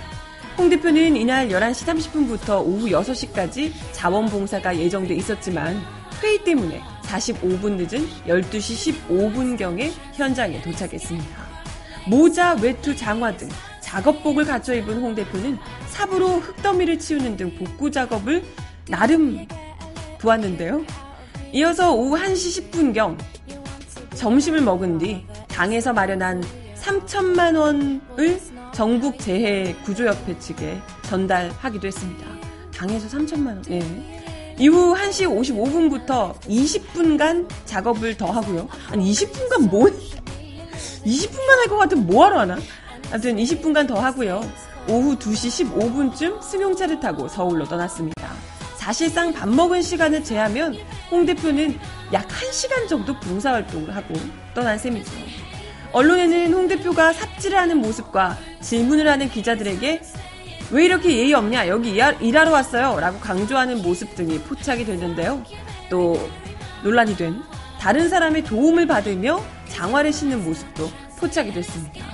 홍 0.57 0.69
대표는 0.69 1.15
이날 1.15 1.47
11시 1.47 2.11
30분부터 2.11 2.59
오후 2.59 2.87
6시까지 2.87 3.71
자원봉사가 3.93 4.77
예정돼 4.77 5.15
있었지만 5.15 5.81
회의 6.21 6.43
때문에 6.43 6.81
45분 7.03 7.77
늦은 7.77 8.05
12시 8.27 9.07
15분경에 9.07 9.93
현장에 10.13 10.61
도착했습니다. 10.61 11.47
모자, 12.07 12.57
외투, 12.61 12.93
장화 12.93 13.37
등 13.37 13.47
작업복을 13.79 14.43
갖춰 14.43 14.73
입은 14.73 14.99
홍 14.99 15.15
대표는 15.15 15.57
삽으로 15.87 16.39
흙더미를 16.39 16.99
치우는 16.99 17.37
등 17.37 17.55
복구 17.55 17.89
작업을 17.89 18.43
나름 18.89 19.47
도왔는데요. 20.19 20.83
이어서 21.53 21.93
오후 21.93 22.17
1시 22.17 22.71
10분경 22.71 23.17
점심을 24.17 24.61
먹은 24.61 24.97
뒤 24.97 25.25
당에서 25.47 25.93
마련한 25.93 26.43
3천만 26.81 27.57
원을 27.57 28.01
전국 28.73 29.19
재해 29.19 29.75
구조협회 29.83 30.37
측에 30.39 30.79
전달하기도 31.03 31.87
했습니다. 31.87 32.25
당에서 32.75 33.07
3천만 33.17 33.47
원. 33.47 33.61
네. 33.63 34.53
이후 34.59 34.95
1시 34.95 35.27
55분부터 36.05 36.33
20분간 36.41 37.47
작업을 37.65 38.17
더 38.17 38.27
하고요. 38.31 38.67
아니 38.91 39.11
20분간 39.11 39.69
뭐 39.69 39.85
20분만 41.05 41.49
할 41.59 41.67
것 41.69 41.77
같으면 41.77 42.07
뭐하러 42.07 42.39
하나? 42.39 42.57
아무튼 43.11 43.35
20분간 43.37 43.87
더 43.87 43.99
하고요. 43.99 44.41
오후 44.89 45.15
2시 45.17 45.69
15분쯤 45.71 46.41
승용차를 46.41 46.99
타고 46.99 47.27
서울로 47.27 47.65
떠났습니다. 47.65 48.27
사실상 48.91 49.33
밥 49.33 49.49
먹은 49.49 49.81
시간을 49.81 50.23
제하면 50.23 50.73
홍 51.11 51.25
대표는 51.25 51.77
약 52.13 52.25
1시간 52.29 52.87
정도 52.87 53.19
봉사활동을 53.19 53.93
하고 53.93 54.13
떠난 54.55 54.77
셈이죠. 54.77 55.11
언론에는 55.91 56.53
홍 56.53 56.69
대표가 56.69 57.11
삽질을 57.11 57.57
하는 57.57 57.79
모습과 57.79 58.37
질문을 58.61 59.05
하는 59.09 59.29
기자들에게 59.29 60.01
왜 60.71 60.85
이렇게 60.85 61.17
예의 61.17 61.33
없냐 61.33 61.67
여기 61.67 61.91
일하- 61.95 62.15
일하러 62.21 62.49
왔어요 62.51 62.97
라고 63.01 63.19
강조하는 63.19 63.81
모습 63.81 64.15
등이 64.15 64.39
포착이 64.43 64.85
됐는데요. 64.85 65.43
또 65.89 66.17
논란이 66.81 67.17
된 67.17 67.41
다른 67.81 68.07
사람의 68.07 68.45
도움을 68.45 68.87
받으며 68.87 69.43
장화를 69.67 70.13
신는 70.13 70.45
모습도 70.45 70.89
포착이 71.19 71.51
됐습니다. 71.51 72.05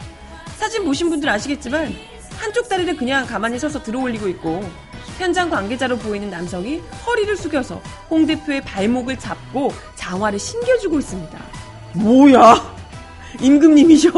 사진 0.57 0.85
보신 0.85 1.11
분들 1.11 1.29
아시겠지만 1.29 1.93
한쪽 2.39 2.67
다리를 2.67 2.97
그냥 2.97 3.27
가만히 3.27 3.59
서서 3.59 3.83
들어 3.83 3.99
올리고 3.99 4.27
있고 4.29 4.67
현장 5.17 5.49
관계자로 5.49 5.97
보이는 5.97 6.29
남성이 6.29 6.79
허리를 7.05 7.35
숙여서 7.37 7.81
홍 8.09 8.25
대표의 8.25 8.61
발목을 8.61 9.17
잡고 9.17 9.71
장화를 9.95 10.39
신겨주고 10.39 10.99
있습니다. 10.99 11.39
뭐야? 11.93 12.75
임금님이셔. 13.39 14.09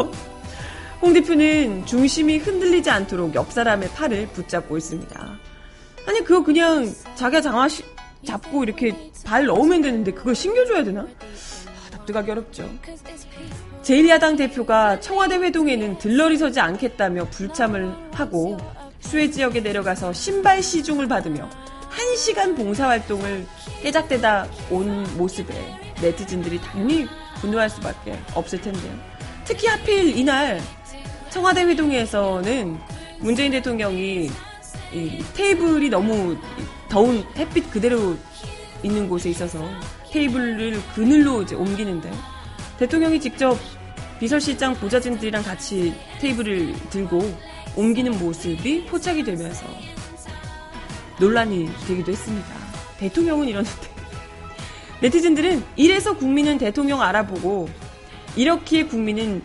홍 1.02 1.14
대표는 1.14 1.86
중심이 1.86 2.38
흔들리지 2.38 2.90
않도록 2.90 3.36
옆 3.36 3.52
사람의 3.52 3.90
팔을 3.90 4.28
붙잡고 4.28 4.78
있습니다. 4.78 5.38
아니 6.08 6.24
그거 6.24 6.44
그냥 6.44 6.92
자기가 7.16 7.42
장화 7.42 7.68
시- 7.70 7.84
잡고 8.26 8.64
이렇게 8.64 9.12
발 9.24 9.46
넣으면 9.46 9.82
되는데 9.82 10.12
그걸 10.12 10.34
신겨줘야 10.34 10.84
되나? 10.84 11.02
아, 11.02 11.90
납득하기 11.92 12.32
어렵죠. 12.32 12.70
제1야당 13.84 14.36
대표가 14.38 15.00
청와대 15.00 15.36
회동에는 15.36 16.00
들러리 16.00 16.38
서지 16.38 16.60
않겠다며 16.60 17.26
불참을 17.26 17.94
하고 18.14 18.58
수해 19.06 19.30
지역에 19.30 19.62
내려가서 19.62 20.12
신발 20.14 20.62
시중을 20.62 21.08
받으며 21.08 21.50
1시간 21.92 22.56
봉사활동을 22.58 23.46
깨작대다 23.82 24.48
온 24.70 25.06
모습에 25.16 25.54
네티즌들이 26.02 26.60
당연히 26.60 27.08
분노할 27.40 27.70
수밖에 27.70 28.20
없을 28.34 28.60
텐데요. 28.60 28.92
특히 29.46 29.68
하필 29.68 30.18
이날 30.18 30.60
청와대 31.30 31.64
회동에서는 31.64 32.78
문재인 33.20 33.52
대통령이 33.52 34.30
이 34.94 35.24
테이블이 35.34 35.90
너무 35.90 36.38
더운 36.90 37.24
햇빛 37.36 37.70
그대로 37.72 38.18
있는 38.84 39.08
곳에 39.08 39.30
있어서 39.30 39.64
테이블을 40.12 40.82
그늘로 40.96 41.44
이제 41.44 41.56
옮기는데 41.56 42.12
대통령이 42.80 43.20
직접 43.20 43.58
비서실장 44.20 44.76
보좌진들이랑 44.76 45.44
같이 45.44 45.94
테이블을 46.20 46.74
들고 46.90 47.20
옮기는 47.76 48.18
모습이 48.18 48.86
포착이 48.86 49.24
되면서 49.24 49.66
논란이 51.20 51.70
되기도 51.88 52.12
했습니다. 52.12 52.48
대통령은 52.98 53.48
이러는데 53.48 53.96
네티즌들은 55.02 55.64
이래서 55.76 56.16
국민은 56.16 56.58
대통령 56.58 57.02
알아보고 57.02 57.70
이렇게 58.36 58.86
국민은 58.86 59.42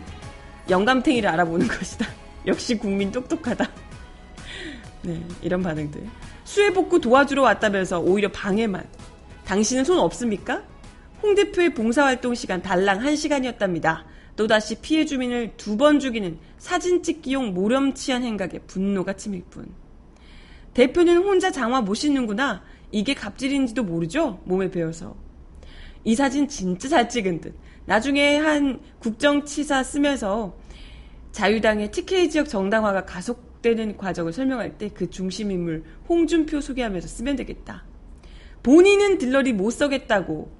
영감탱이를 0.69 1.29
알아보는 1.29 1.67
것이다. 1.67 2.07
역시 2.47 2.77
국민 2.77 3.11
똑똑하다. 3.11 3.69
네, 5.03 5.21
이런 5.41 5.61
반응들. 5.61 6.01
수해 6.43 6.71
복구 6.73 6.99
도와주러 6.99 7.41
왔다면서 7.41 7.99
오히려 7.99 8.29
방해만. 8.31 8.85
당신은 9.45 9.83
손 9.83 9.99
없습니까? 9.99 10.63
홍 11.21 11.35
대표의 11.35 11.73
봉사활동 11.73 12.35
시간 12.35 12.61
달랑 12.61 12.99
1시간이었답니다. 12.99 14.03
또다시 14.35 14.75
피해 14.81 15.05
주민을 15.05 15.53
두 15.57 15.77
번 15.77 15.99
죽이는 15.99 16.37
사진 16.57 17.03
찍기용 17.03 17.53
모렴치한 17.53 18.23
행각에 18.23 18.59
분노가 18.59 19.13
치밀 19.13 19.43
뿐. 19.49 19.67
대표는 20.73 21.17
혼자 21.17 21.51
장화 21.51 21.81
못 21.81 21.95
신는구나. 21.95 22.63
이게 22.91 23.13
갑질인지도 23.13 23.83
모르죠? 23.83 24.41
몸에 24.45 24.69
배어서. 24.69 25.15
이 26.03 26.15
사진 26.15 26.47
진짜 26.47 26.87
잘 26.89 27.09
찍은 27.09 27.41
듯. 27.41 27.55
나중에 27.85 28.37
한 28.37 28.79
국정치사 28.99 29.83
쓰면서 29.83 30.55
자유당의 31.31 31.91
TK 31.91 32.29
지역 32.29 32.49
정당화가 32.49 33.05
가속되는 33.05 33.97
과정을 33.97 34.33
설명할 34.33 34.77
때 34.77 34.89
그 34.89 35.09
중심인물 35.09 35.83
홍준표 36.09 36.61
소개하면서 36.61 37.07
쓰면 37.07 37.35
되겠다. 37.37 37.85
본인은 38.63 39.17
들러리 39.17 39.53
못 39.53 39.71
서겠다고, 39.71 40.51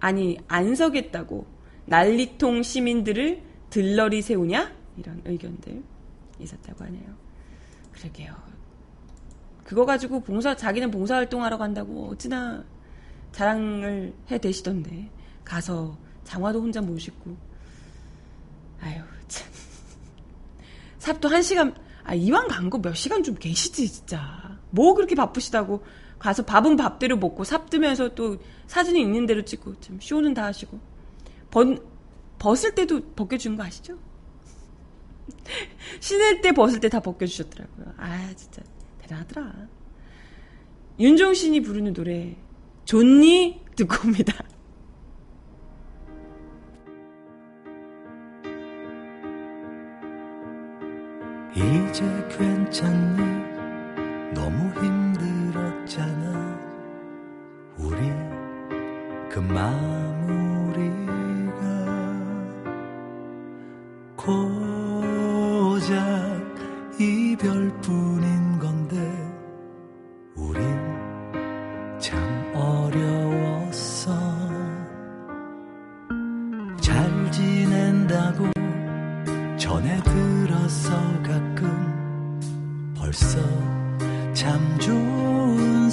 아니, 0.00 0.36
안 0.48 0.74
서겠다고, 0.74 1.46
난리통 1.86 2.62
시민들을 2.62 3.42
들러리 3.70 4.22
세우냐? 4.22 4.72
이런 4.96 5.20
의견들 5.24 5.82
있었다고 6.40 6.84
하네요. 6.84 7.14
그러게요. 7.92 8.34
그거 9.64 9.84
가지고 9.84 10.20
봉사, 10.20 10.54
자기는 10.54 10.90
봉사활동하러 10.90 11.58
간다고 11.58 12.08
어찌나 12.08 12.64
자랑을 13.32 14.14
해 14.30 14.38
대시던데. 14.38 15.10
가서 15.44 15.98
장화도 16.24 16.60
혼자 16.60 16.80
못 16.80 16.98
신고. 16.98 17.36
아유, 18.80 19.00
참. 19.28 19.48
삽도 20.98 21.28
한 21.28 21.42
시간, 21.42 21.74
아, 22.04 22.14
이왕 22.14 22.48
간 22.48 22.70
거 22.70 22.78
몇 22.78 22.94
시간 22.94 23.22
좀 23.22 23.34
계시지, 23.34 23.88
진짜. 23.88 24.58
뭐 24.70 24.94
그렇게 24.94 25.14
바쁘시다고. 25.14 25.84
가서 26.18 26.44
밥은 26.44 26.76
밥대로 26.76 27.16
먹고 27.16 27.44
삽 27.44 27.68
뜨면서 27.68 28.14
또 28.14 28.38
사진이 28.68 29.00
있는 29.02 29.26
대로 29.26 29.44
찍고, 29.44 29.80
좀 29.80 29.98
쇼는 30.00 30.34
다 30.34 30.44
하시고. 30.44 30.78
번, 31.50 31.78
벗을 32.38 32.74
때도 32.74 33.12
벗겨주는 33.14 33.56
거 33.56 33.64
아시죠? 33.64 33.98
신을 36.00 36.40
때 36.40 36.52
벗을 36.52 36.80
때 36.80 36.88
다 36.88 37.00
벗겨주셨더라고요. 37.00 37.94
아, 37.96 38.32
진짜. 38.36 38.62
대단하더라. 38.98 39.68
윤종신이 40.98 41.60
부르는 41.62 41.92
노래, 41.92 42.36
좋니? 42.84 43.64
듣고 43.76 44.06
옵니다. 44.08 44.32
이제 51.54 52.04
괜찮니? 52.36 53.22
너무 54.34 54.70
힘들었잖아. 54.80 56.60
우리 57.78 57.96
그마 59.30 60.05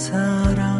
사람 0.03 0.72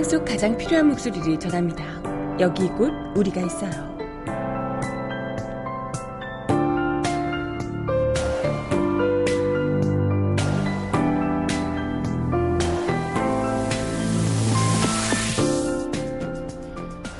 세상 0.00 0.04
속 0.04 0.24
가장 0.24 0.56
필요한 0.56 0.88
목소리를 0.88 1.38
전합니다. 1.38 1.84
여기 2.40 2.68
곧 2.68 2.90
우리가 3.14 3.42
있어요. 3.42 3.70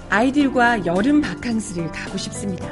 아이들과 0.08 0.86
여름 0.86 1.20
바캉스를 1.20 1.92
가고 1.92 2.16
싶습니다. 2.16 2.66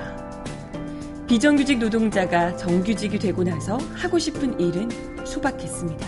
비정규직 1.26 1.78
노동자가 1.78 2.56
정규직이 2.56 3.18
되고 3.18 3.44
나서 3.44 3.76
하고 3.94 4.18
싶은 4.18 4.58
일은 4.58 4.88
소박했습니다. 5.26 6.06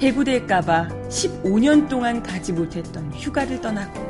해고될까봐 0.00 1.01
15년 1.12 1.88
동안 1.88 2.22
가지 2.22 2.52
못했던 2.52 3.12
휴가를 3.14 3.60
떠나고 3.60 4.00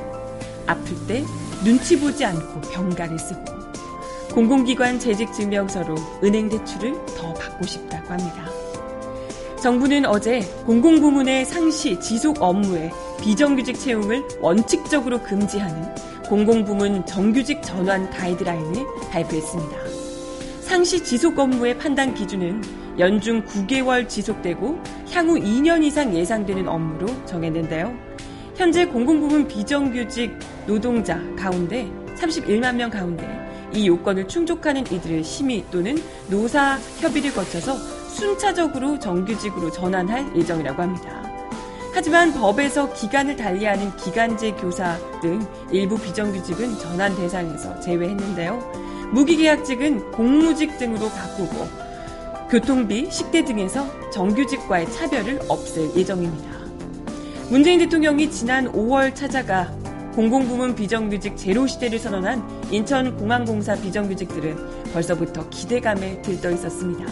아플 0.67 1.07
때 1.07 1.25
눈치 1.65 1.99
보지 1.99 2.25
않고 2.25 2.61
병가를 2.73 3.19
쓰고 3.19 3.45
공공기관 4.33 4.99
재직 4.99 5.33
증명서로 5.33 5.95
은행 6.23 6.49
대출을 6.49 6.95
더 7.17 7.35
받고 7.35 7.67
싶다고 7.67 8.09
합니다. 8.12 8.49
정부는 9.61 10.07
어제 10.07 10.41
공공부문의 10.65 11.45
상시 11.45 12.01
지속 12.01 12.41
업무에 12.41 12.91
비정규직 13.21 13.79
채용을 13.79 14.27
원칙적으로 14.41 15.23
금지하는 15.23 15.95
공공부문 16.29 17.05
정규직 17.05 17.62
전환 17.62 18.09
가이드라인을 18.11 18.87
발표했습니다. 19.11 19.77
상시 20.62 21.05
지속 21.05 21.38
업무의 21.38 21.77
판단 21.79 22.15
기준은 22.15 22.82
연중 22.98 23.44
9개월 23.44 24.09
지속되고 24.09 24.78
향후 25.12 25.38
2년 25.38 25.83
이상 25.83 26.14
예상되는 26.14 26.68
업무로 26.68 27.07
정했는데요. 27.26 27.94
현재 28.55 28.85
공공부문 28.87 29.48
비정규직 29.48 30.38
노동자 30.66 31.18
가운데 31.37 31.90
31만 32.16 32.76
명 32.76 32.90
가운데 32.90 33.26
이 33.72 33.88
요건을 33.88 34.28
충족하는 34.28 34.83
이들을 34.90 35.24
심의 35.24 35.64
또는 35.70 35.96
노사 36.28 36.78
협의를 37.00 37.33
거쳐서 37.33 37.74
순차적으로 38.09 38.98
정규직으로 38.98 39.70
전환할 39.70 40.37
예정이라고 40.37 40.83
합니다. 40.83 41.22
하지만 41.94 42.33
법에서 42.33 42.92
기간을 42.92 43.37
달리하는 43.37 43.96
기간제 43.96 44.52
교사 44.52 44.98
등 45.20 45.40
일부 45.70 45.98
비정규직은 45.98 46.78
전환 46.78 47.14
대상에서 47.16 47.81
제외했는데요. 47.81 49.11
무기계약직은 49.12 50.12
공무직 50.12 50.78
등으로 50.78 51.09
바꾸고 51.09 51.82
교통비, 52.53 53.11
식대 53.11 53.43
등에서 53.47 53.87
정규직과의 54.11 54.93
차별을 54.93 55.41
없앨 55.49 55.97
예정입니다. 55.97 56.51
문재인 57.49 57.79
대통령이 57.79 58.31
지난 58.31 58.71
5월 58.71 59.15
찾아가 59.15 59.75
공공부문 60.15 60.75
비정규직 60.75 61.38
제로 61.38 61.67
시대를 61.67 61.99
선언한 61.99 62.67
인천공항공사 62.71 63.75
비정규직들은 63.77 64.93
벌써부터 64.93 65.49
기대감에 65.49 66.21
들떠 66.21 66.51
있었습니다. 66.51 67.07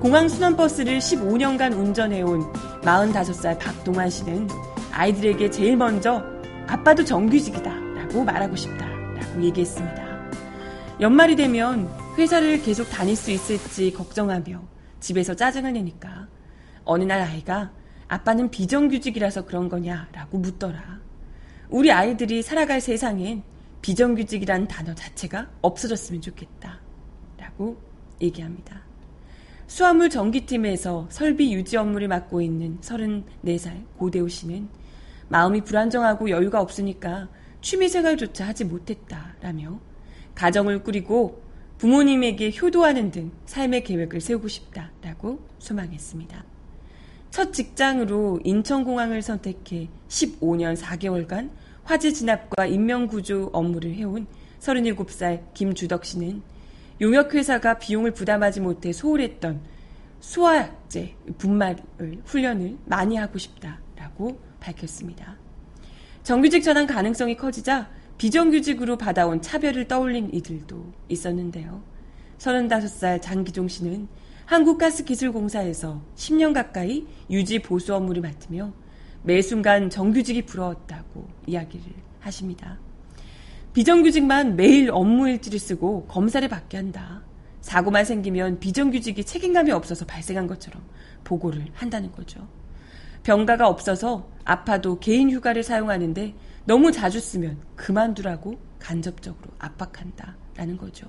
공항 0.00 0.28
순환버스를 0.28 0.98
15년간 0.98 1.72
운전해온 1.72 2.52
45살 2.82 3.60
박동환 3.60 4.10
씨는 4.10 4.48
아이들에게 4.90 5.48
제일 5.48 5.76
먼저 5.76 6.24
아빠도 6.66 7.04
정규직이다 7.04 7.72
라고 7.72 8.24
말하고 8.24 8.56
싶다 8.56 8.84
라고 8.84 9.44
얘기했습니다. 9.44 10.06
연말이 11.00 11.36
되면 11.36 11.88
회사를 12.16 12.62
계속 12.62 12.88
다닐 12.88 13.14
수 13.14 13.30
있을지 13.30 13.92
걱정하며 13.92 14.62
집에서 15.00 15.34
짜증을 15.34 15.74
내니까 15.74 16.28
어느 16.84 17.04
날 17.04 17.20
아이가 17.20 17.72
아빠는 18.08 18.50
비정규직이라서 18.50 19.44
그런 19.44 19.68
거냐라고 19.68 20.38
묻더라. 20.38 21.00
우리 21.68 21.92
아이들이 21.92 22.42
살아갈 22.42 22.80
세상엔 22.80 23.42
비정규직이라는 23.82 24.66
단어 24.66 24.94
자체가 24.94 25.50
없어졌으면 25.60 26.22
좋겠다. 26.22 26.80
라고 27.36 27.76
얘기합니다. 28.22 28.80
수화물 29.66 30.08
전기팀에서 30.08 31.08
설비 31.10 31.52
유지 31.52 31.76
업무를 31.76 32.08
맡고 32.08 32.40
있는 32.40 32.80
34살 32.80 33.84
고대우 33.98 34.28
씨는 34.28 34.68
마음이 35.28 35.60
불안정하고 35.62 36.30
여유가 36.30 36.62
없으니까 36.62 37.28
취미생활조차 37.60 38.46
하지 38.46 38.64
못했다라며 38.64 39.78
가정을 40.34 40.82
꾸리고 40.82 41.45
부모님에게 41.78 42.52
효도하는 42.60 43.10
등 43.10 43.32
삶의 43.44 43.84
계획을 43.84 44.20
세우고 44.20 44.48
싶다라고 44.48 45.40
소망했습니다. 45.58 46.44
첫 47.30 47.52
직장으로 47.52 48.40
인천공항을 48.44 49.20
선택해 49.20 49.88
15년 50.08 50.76
4개월간 50.76 51.50
화재 51.84 52.12
진압과 52.12 52.66
인명구조 52.66 53.50
업무를 53.52 53.94
해온 53.94 54.26
37살 54.60 55.52
김주덕 55.52 56.04
씨는 56.06 56.42
용역회사가 57.00 57.78
비용을 57.78 58.12
부담하지 58.12 58.60
못해 58.60 58.92
소홀했던 58.92 59.60
수화약제 60.20 61.14
분말 61.36 61.76
훈련을 62.24 62.78
많이 62.86 63.16
하고 63.16 63.38
싶다라고 63.38 64.40
밝혔습니다. 64.60 65.36
정규직 66.22 66.62
전환 66.62 66.86
가능성이 66.86 67.36
커지자 67.36 67.88
비정규직으로 68.18 68.96
받아온 68.96 69.42
차별을 69.42 69.88
떠올린 69.88 70.30
이들도 70.32 70.92
있었는데요. 71.08 71.82
35살 72.38 73.20
장기종 73.20 73.68
씨는 73.68 74.08
한국가스기술공사에서 74.46 76.00
10년 76.14 76.54
가까이 76.54 77.06
유지 77.30 77.60
보수 77.60 77.94
업무를 77.94 78.22
맡으며 78.22 78.72
매 79.22 79.42
순간 79.42 79.90
정규직이 79.90 80.42
부러웠다고 80.42 81.28
이야기를 81.46 81.84
하십니다. 82.20 82.78
비정규직만 83.72 84.56
매일 84.56 84.90
업무 84.90 85.28
일지를 85.28 85.58
쓰고 85.58 86.06
검사를 86.06 86.46
받게 86.48 86.76
한다. 86.76 87.22
사고만 87.60 88.04
생기면 88.04 88.60
비정규직이 88.60 89.24
책임감이 89.24 89.72
없어서 89.72 90.06
발생한 90.06 90.46
것처럼 90.46 90.82
보고를 91.24 91.66
한다는 91.74 92.12
거죠. 92.12 92.46
병가가 93.24 93.68
없어서 93.68 94.30
아파도 94.44 95.00
개인 95.00 95.30
휴가를 95.30 95.64
사용하는데 95.64 96.34
너무 96.66 96.90
자주 96.90 97.20
쓰면 97.20 97.58
그만두라고 97.76 98.58
간접적으로 98.80 99.50
압박한다라는 99.58 100.76
거죠. 100.76 101.06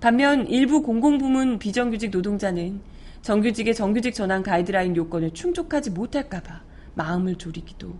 반면 0.00 0.46
일부 0.48 0.82
공공부문 0.82 1.58
비정규직 1.58 2.10
노동자는 2.10 2.80
정규직의 3.22 3.74
정규직 3.74 4.14
전환 4.14 4.42
가이드라인 4.42 4.96
요건을 4.96 5.32
충족하지 5.32 5.90
못할까봐 5.90 6.62
마음을 6.94 7.36
졸이기도 7.36 7.96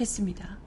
했습니다. 0.00 0.58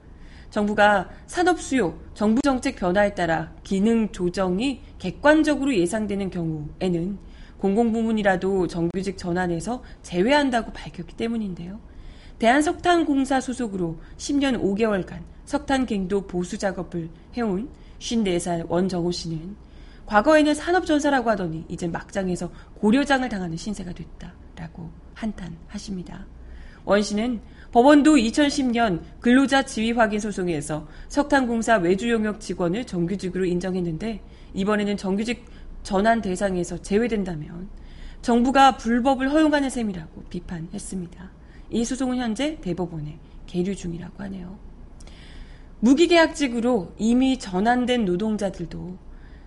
정부가 0.50 1.08
산업 1.26 1.60
수요, 1.60 1.98
정부 2.14 2.40
정책 2.42 2.76
변화에 2.76 3.14
따라 3.14 3.52
기능 3.64 4.12
조정이 4.12 4.82
객관적으로 4.98 5.74
예상되는 5.74 6.30
경우에는 6.30 7.18
공공부문이라도 7.58 8.66
정규직 8.66 9.16
전환에서 9.16 9.82
제외한다고 10.02 10.72
밝혔기 10.72 11.16
때문인데요. 11.16 11.80
대한석탄공사 12.42 13.40
소속으로 13.40 14.00
10년 14.16 14.60
5개월간 14.60 15.22
석탄 15.44 15.86
갱도 15.86 16.26
보수 16.26 16.58
작업을 16.58 17.08
해온 17.36 17.68
54살 18.00 18.68
원정호 18.68 19.12
씨는 19.12 19.54
과거에는 20.06 20.52
산업전사라고 20.52 21.30
하더니 21.30 21.64
이제 21.68 21.86
막장에서 21.86 22.50
고려장을 22.74 23.28
당하는 23.28 23.56
신세가 23.56 23.92
됐다라고 23.92 24.90
한탄하십니다. 25.14 26.26
원 26.84 27.00
씨는 27.04 27.40
법원도 27.70 28.16
2010년 28.16 29.02
근로자 29.20 29.62
지위 29.62 29.92
확인 29.92 30.18
소송에서 30.18 30.88
석탄공사 31.10 31.76
외주 31.76 32.10
용역 32.10 32.40
직원을 32.40 32.86
정규직으로 32.86 33.44
인정했는데 33.44 34.20
이번에는 34.54 34.96
정규직 34.96 35.44
전환 35.84 36.20
대상에서 36.20 36.82
제외된다면 36.82 37.68
정부가 38.20 38.78
불법을 38.78 39.30
허용하는 39.30 39.70
셈이라고 39.70 40.24
비판했습니다. 40.24 41.41
이 41.72 41.84
소송은 41.84 42.18
현재 42.18 42.58
대법원에 42.60 43.18
계류 43.46 43.74
중이라고 43.74 44.22
하네요. 44.24 44.58
무기계약직으로 45.80 46.94
이미 46.98 47.38
전환된 47.38 48.04
노동자들도 48.04 48.98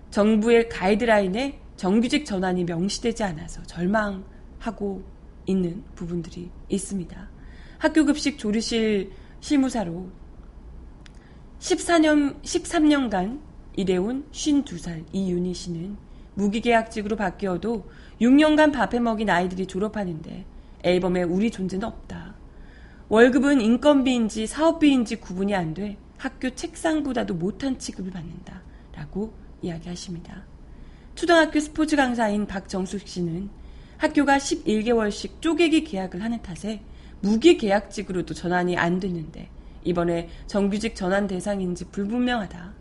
정부의 0.10 0.70
가이드라인에 0.70 1.60
정규직 1.78 2.26
전환이 2.26 2.64
명시되지 2.64 3.24
않아서 3.24 3.64
절망하고 3.64 5.04
있는 5.46 5.84
부분들이 5.94 6.50
있습니다. 6.68 7.30
학교급식 7.78 8.38
조리실 8.38 9.12
실무사로 9.40 10.10
14년, 11.60 12.42
13년간 12.42 13.40
일해온 13.76 14.26
52살 14.32 15.06
이윤희 15.12 15.54
씨는 15.54 15.98
무기계약직으로 16.34 17.16
바뀌어도 17.16 17.90
6년간 18.20 18.74
밥해 18.74 19.00
먹인 19.00 19.30
아이들이 19.30 19.68
졸업하는데 19.68 20.46
앨범에 20.86 21.24
우리 21.24 21.50
존재는 21.50 21.88
없다. 21.88 22.36
월급은 23.10 23.60
인건비인지 23.60 24.48
사업비인지 24.48 25.18
구분이 25.18 25.54
안 25.56 25.74
돼 25.74 25.98
학교 26.18 26.50
책상보다도 26.50 27.34
못한 27.34 27.78
취급을 27.78 28.12
받는다. 28.12 28.62
라고 28.94 29.34
이야기하십니다. 29.62 30.46
초등학교 31.16 31.60
스포츠 31.60 31.96
강사인 31.96 32.46
박정숙 32.46 33.08
씨는 33.08 33.50
학교가 33.98 34.38
11개월씩 34.38 35.42
쪼개기 35.42 35.84
계약을 35.84 36.24
하는 36.24 36.42
탓에 36.42 36.82
무기 37.22 37.58
계약직으로도 37.58 38.34
전환이 38.34 38.78
안 38.78 39.00
됐는데 39.00 39.50
이번에 39.84 40.30
정규직 40.48 40.96
전환 40.96 41.28
대상인지 41.28 41.86
불분명하다. 41.86 42.74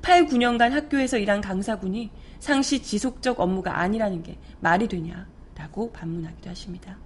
8, 0.00 0.26
9년간 0.26 0.70
학교에서 0.70 1.18
일한 1.18 1.40
강사군이 1.40 2.10
상시 2.40 2.82
지속적 2.82 3.40
업무가 3.40 3.78
아니라는 3.78 4.22
게 4.22 4.38
말이 4.60 4.88
되냐라고 4.88 5.92
반문하기도 5.92 6.50
하십니다. 6.50 6.98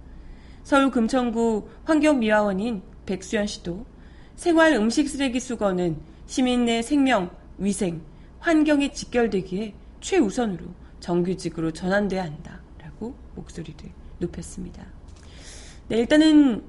서울 0.67 0.91
금천구 0.91 1.69
환경미화원인 1.85 2.81
백수연 3.05 3.47
씨도 3.47 3.85
생활 4.35 4.73
음식 4.73 5.07
쓰레기 5.07 5.39
수거는 5.39 5.97
시민 6.25 6.65
내 6.65 6.81
생명, 6.81 7.31
위생, 7.57 8.01
환경에 8.39 8.91
직결되기에 8.91 9.73
최우선으로 10.01 10.65
정규직으로 10.99 11.71
전환돼야 11.71 12.25
한다라고 12.25 13.15
목소리를 13.35 13.89
높였습니다. 14.19 14.85
네, 15.87 15.99
일단은 15.99 16.65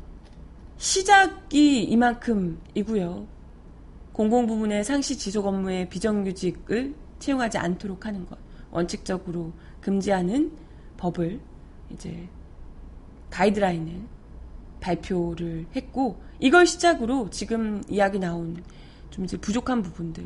시작이 0.76 1.82
이만큼이고요. 1.82 3.26
공공부문의 4.12 4.84
상시 4.84 5.18
지속 5.18 5.44
업무에 5.44 5.88
비정규직을 5.88 6.94
채용하지 7.18 7.58
않도록 7.58 8.06
하는 8.06 8.24
것, 8.26 8.38
원칙적으로 8.70 9.52
금지하는 9.80 10.52
법을 10.98 11.40
이제 11.90 12.28
가이드라인을 13.30 14.02
발표를 14.80 15.66
했고 15.74 16.20
이걸 16.38 16.66
시작으로 16.66 17.30
지금 17.30 17.82
이야기 17.88 18.18
나온 18.18 18.62
좀 19.10 19.24
이제 19.24 19.36
부족한 19.36 19.82
부분들 19.82 20.24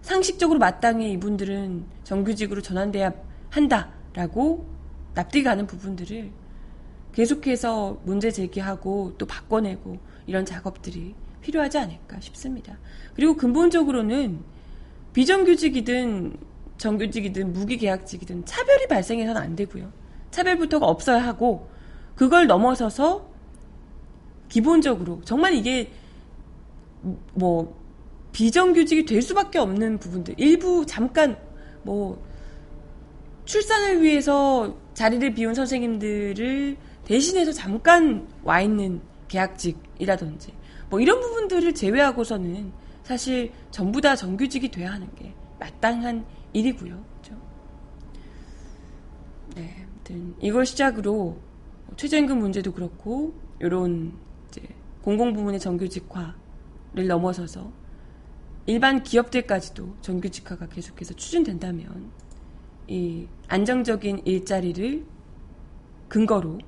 상식적으로 0.00 0.58
마땅히 0.58 1.12
이분들은 1.12 1.84
정규직으로 2.04 2.60
전환돼야 2.62 3.12
한다라고 3.50 4.66
납득이 5.14 5.44
가는 5.44 5.66
부분들을 5.66 6.30
계속해서 7.12 8.00
문제 8.04 8.30
제기하고 8.30 9.14
또 9.18 9.26
바꿔내고 9.26 9.98
이런 10.26 10.44
작업들이 10.44 11.14
필요하지 11.42 11.78
않을까 11.78 12.20
싶습니다. 12.20 12.78
그리고 13.14 13.36
근본적으로는 13.36 14.40
비정규직이든 15.12 16.36
정규직이든 16.78 17.52
무기계약직이든 17.52 18.46
차별이 18.46 18.86
발생해서는 18.88 19.40
안 19.40 19.54
되고요. 19.54 19.92
차별부터가 20.30 20.86
없어야 20.86 21.24
하고 21.24 21.68
그걸 22.22 22.46
넘어서서 22.46 23.28
기본적으로 24.48 25.20
정말 25.24 25.54
이게 25.54 25.90
뭐 27.34 27.76
비정규직이 28.30 29.04
될 29.06 29.20
수밖에 29.20 29.58
없는 29.58 29.98
부분들 29.98 30.36
일부 30.38 30.86
잠깐 30.86 31.36
뭐 31.82 32.24
출산을 33.44 34.02
위해서 34.02 34.78
자리를 34.94 35.34
비운 35.34 35.52
선생님들을 35.52 36.76
대신해서 37.04 37.50
잠깐 37.50 38.28
와 38.44 38.60
있는 38.60 39.00
계약직이라든지 39.26 40.52
뭐 40.90 41.00
이런 41.00 41.20
부분들을 41.20 41.74
제외하고서는 41.74 42.70
사실 43.02 43.50
전부 43.72 44.00
다 44.00 44.14
정규직이 44.14 44.70
돼야 44.70 44.92
하는 44.92 45.12
게 45.16 45.34
마땅한 45.58 46.24
일이고요. 46.52 47.04
그렇죠? 47.20 47.42
네, 49.56 49.84
아무튼 49.90 50.36
이걸 50.40 50.64
시작으로 50.64 51.50
최저임금 51.96 52.38
문제도 52.38 52.72
그렇고 52.72 53.34
이런 53.60 54.12
공공부문의 55.02 55.60
정규직화를 55.60 57.06
넘어서서 57.08 57.72
일반 58.66 59.02
기업들까지도 59.02 59.96
정규직화가 60.00 60.68
계속해서 60.68 61.14
추진된다면 61.14 62.10
이 62.86 63.26
안정적인 63.48 64.22
일자리를 64.24 65.04
근거로 66.08 66.58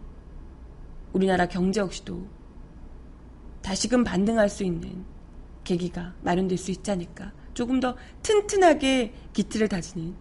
우리나라 1.12 1.46
경제 1.46 1.80
역시도 1.80 2.26
다시금 3.62 4.04
반등할 4.04 4.48
수 4.48 4.64
있는 4.64 5.04
계기가 5.62 6.14
마련될 6.22 6.58
수 6.58 6.70
있지 6.70 6.90
않을까 6.90 7.32
조금 7.54 7.78
더 7.80 7.96
튼튼하게 8.22 9.14
기틀을 9.32 9.68
다지는 9.68 10.14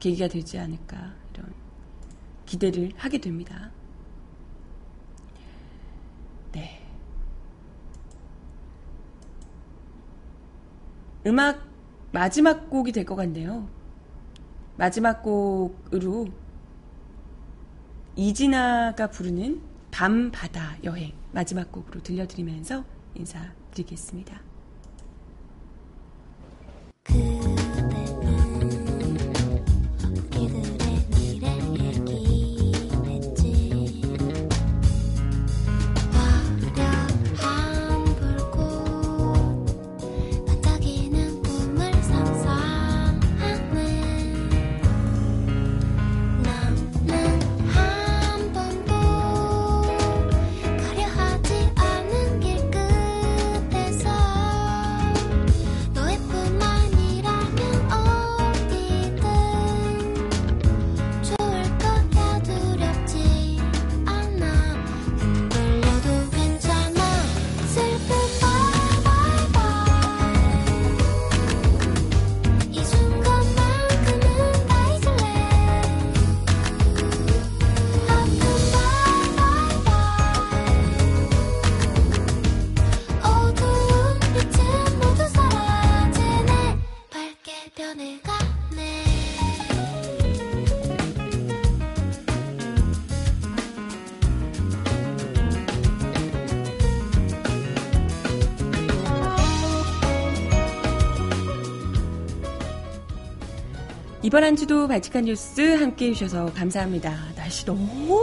계기가 0.00 0.28
되지 0.28 0.58
않을까 0.58 1.14
이런 1.34 1.52
기대를 2.46 2.90
하게 2.96 3.18
됩니다. 3.18 3.70
음악 11.26 11.68
마지막 12.12 12.70
곡이 12.70 12.92
될 12.92 13.04
것 13.04 13.14
같네요. 13.16 13.68
마지막 14.76 15.22
곡으로 15.22 16.28
이진아가 18.16 19.08
부르는 19.08 19.60
밤 19.90 20.30
바다 20.30 20.76
여행 20.84 21.12
마지막 21.32 21.70
곡으로 21.70 22.02
들려드리면서 22.02 22.84
인사드리겠습니다. 23.14 24.40
우 27.10 27.59
이번 104.30 104.44
한 104.44 104.54
주도 104.54 104.86
발칙한 104.86 105.24
뉴스 105.24 105.60
함께 105.74 106.10
해주셔서 106.10 106.52
감사합니다. 106.54 107.34
날씨 107.34 107.66
너무, 107.66 108.16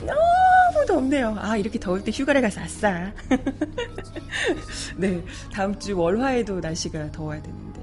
너무 0.00 0.86
덥네요. 0.86 1.34
아, 1.38 1.56
이렇게 1.56 1.80
더울 1.80 2.04
때 2.04 2.10
휴가를 2.10 2.42
가서 2.42 2.60
아싸. 2.60 3.10
네, 4.98 5.24
다음 5.50 5.78
주 5.78 5.96
월화에도 5.98 6.60
날씨가 6.60 7.10
더워야 7.10 7.40
되는데. 7.40 7.80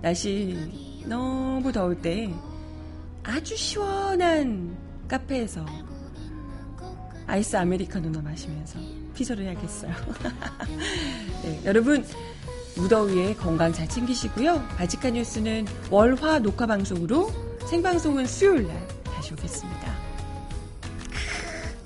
날씨 0.00 1.02
너무 1.04 1.70
더울 1.72 2.00
때 2.00 2.32
아주 3.22 3.54
시원한 3.54 4.74
카페에서 5.08 5.66
아이스 7.26 7.54
아메리카노나 7.54 8.22
마시면서 8.22 8.78
피서를 9.14 9.44
해야겠어요. 9.44 9.92
네, 11.44 11.60
여러분, 11.66 12.02
무더위에 12.76 13.34
건강 13.34 13.72
잘 13.72 13.88
챙기시고요. 13.88 14.62
바지카 14.76 15.10
뉴스는 15.10 15.66
월화 15.90 16.38
녹화 16.40 16.66
방송으로 16.66 17.30
생방송은 17.66 18.26
수요일 18.26 18.66
날 18.66 18.88
다시 19.04 19.32
오겠습니다. 19.34 19.92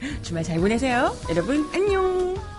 주말 0.23 0.45
잘 0.45 0.59
보내세요. 0.59 1.15
여러분, 1.31 1.69
안녕! 1.75 2.56